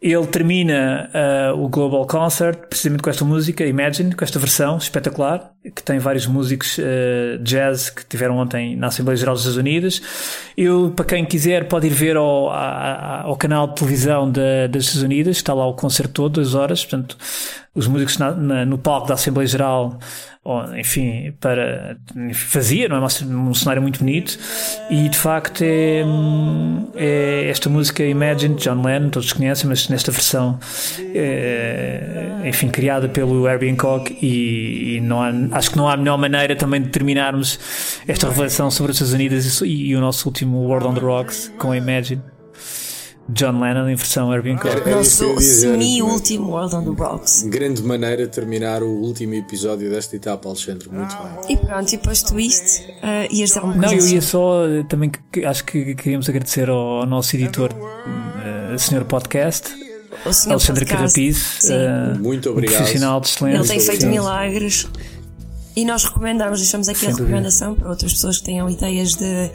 [0.00, 5.50] ele termina uh, o Global Concert precisamente com esta música, Imagine, com esta versão espetacular,
[5.74, 10.00] que tem vários músicos uh, jazz que tiveram ontem na Assembleia Geral dos Estados Unidos.
[10.56, 15.02] Eu, para quem quiser, pode ir ver ao, ao canal de televisão da, das Estados
[15.02, 17.16] Unidas, está lá o concerto todo, duas horas, portanto,
[17.74, 19.98] os músicos na, na, no palco da Assembleia Geral
[20.42, 21.98] ou, enfim, para
[22.32, 23.00] fazia, não é?
[23.26, 24.38] Um cenário muito bonito.
[24.88, 26.02] E de facto é,
[26.96, 30.58] é esta música Imagine John Lennon, todos conhecem, mas nesta versão
[31.14, 36.16] é, enfim, criada pelo Herbie Hancock e, e, não há, acho que não há melhor
[36.16, 37.58] maneira também de terminarmos
[38.08, 41.52] esta revelação sobre os Estados Unidos e, e o nosso último World on the Rocks
[41.58, 42.22] com Imagine
[43.32, 44.88] John Lennon em versão Herbie Hancock.
[44.88, 47.42] O nosso semi-último World on the Rocks.
[47.44, 50.88] Grande maneira de terminar o último episódio desta etapa, Alexandre.
[50.90, 51.54] Muito bem.
[51.54, 55.10] E pronto, e posto isto, uh, ias dar uma Não, eu ia só, eh, também
[55.32, 59.68] que, acho que queríamos agradecer ao, ao nosso editor, uh, Senhor Podcast.
[60.26, 62.74] O senhor Alexandre Carapiz, uh, muito obrigado.
[62.74, 63.58] Um profissional de excelência.
[63.58, 64.86] Ele tem feito milagres.
[65.76, 67.82] E nós recomendamos, deixamos aqui Sem a recomendação dúvida.
[67.84, 69.50] para outras pessoas que tenham ideias de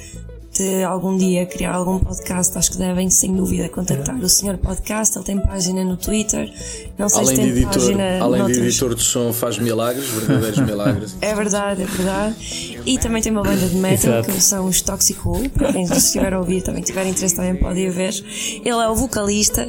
[0.57, 5.17] de algum dia criar algum podcast, acho que devem sem dúvida contactar o senhor podcast.
[5.17, 6.49] Ele tem página no Twitter.
[6.97, 8.19] Não sei além se tem de editor, página.
[8.21, 8.57] Além noutras.
[8.57, 11.17] de editor de som, faz milagres, verdadeiros milagres.
[11.19, 12.79] É verdade, é verdade.
[12.85, 14.31] E também tem uma banda de metal Exato.
[14.31, 15.49] que são os Toxic Cool.
[15.49, 18.13] Para quem estiver a ouvir, também tiver interesse, também pode ir ver.
[18.13, 19.67] Ele é o vocalista.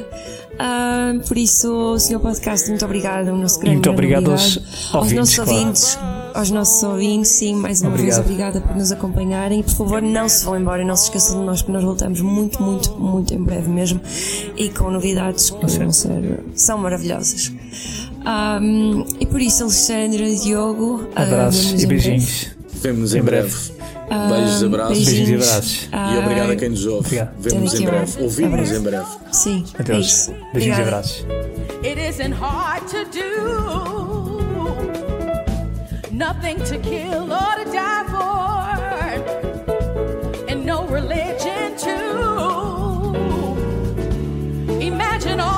[0.53, 3.35] Uh, por isso, senhor podcast, muito obrigado.
[3.35, 4.59] Nosso muito obrigado aos,
[4.93, 5.99] aos nossos ouvintes.
[6.37, 8.13] Aos nossos ouvintes, sim, mais uma Obrigado.
[8.13, 9.63] vez obrigada por nos acompanharem.
[9.63, 12.61] Por favor, não se vão embora, não se esqueçam de nós, que nós voltamos muito,
[12.61, 13.99] muito, muito em breve mesmo
[14.55, 17.51] e com novidades que vão ser, são maravilhosas.
[18.61, 22.49] Um, e por isso, Alexandre, Diogo, abraços uh, e beijinhos.
[22.83, 23.55] Vemos em breve.
[24.11, 25.05] Um, beijos, abraços.
[25.05, 25.89] Beijinhos e abraços.
[25.91, 26.99] E obrigado a quem nos ouve.
[27.07, 27.31] Obrigado.
[27.39, 28.21] Vemos em breve.
[28.21, 29.07] Ouvimos em breve.
[29.31, 29.65] Sim.
[29.79, 30.29] Adeus.
[30.29, 31.25] É beijinhos e abraços.
[31.83, 34.16] It isn't hard to do.
[36.17, 38.65] nothing to kill or to die for,
[40.49, 43.13] and no religion too.
[44.81, 45.56] Imagine all.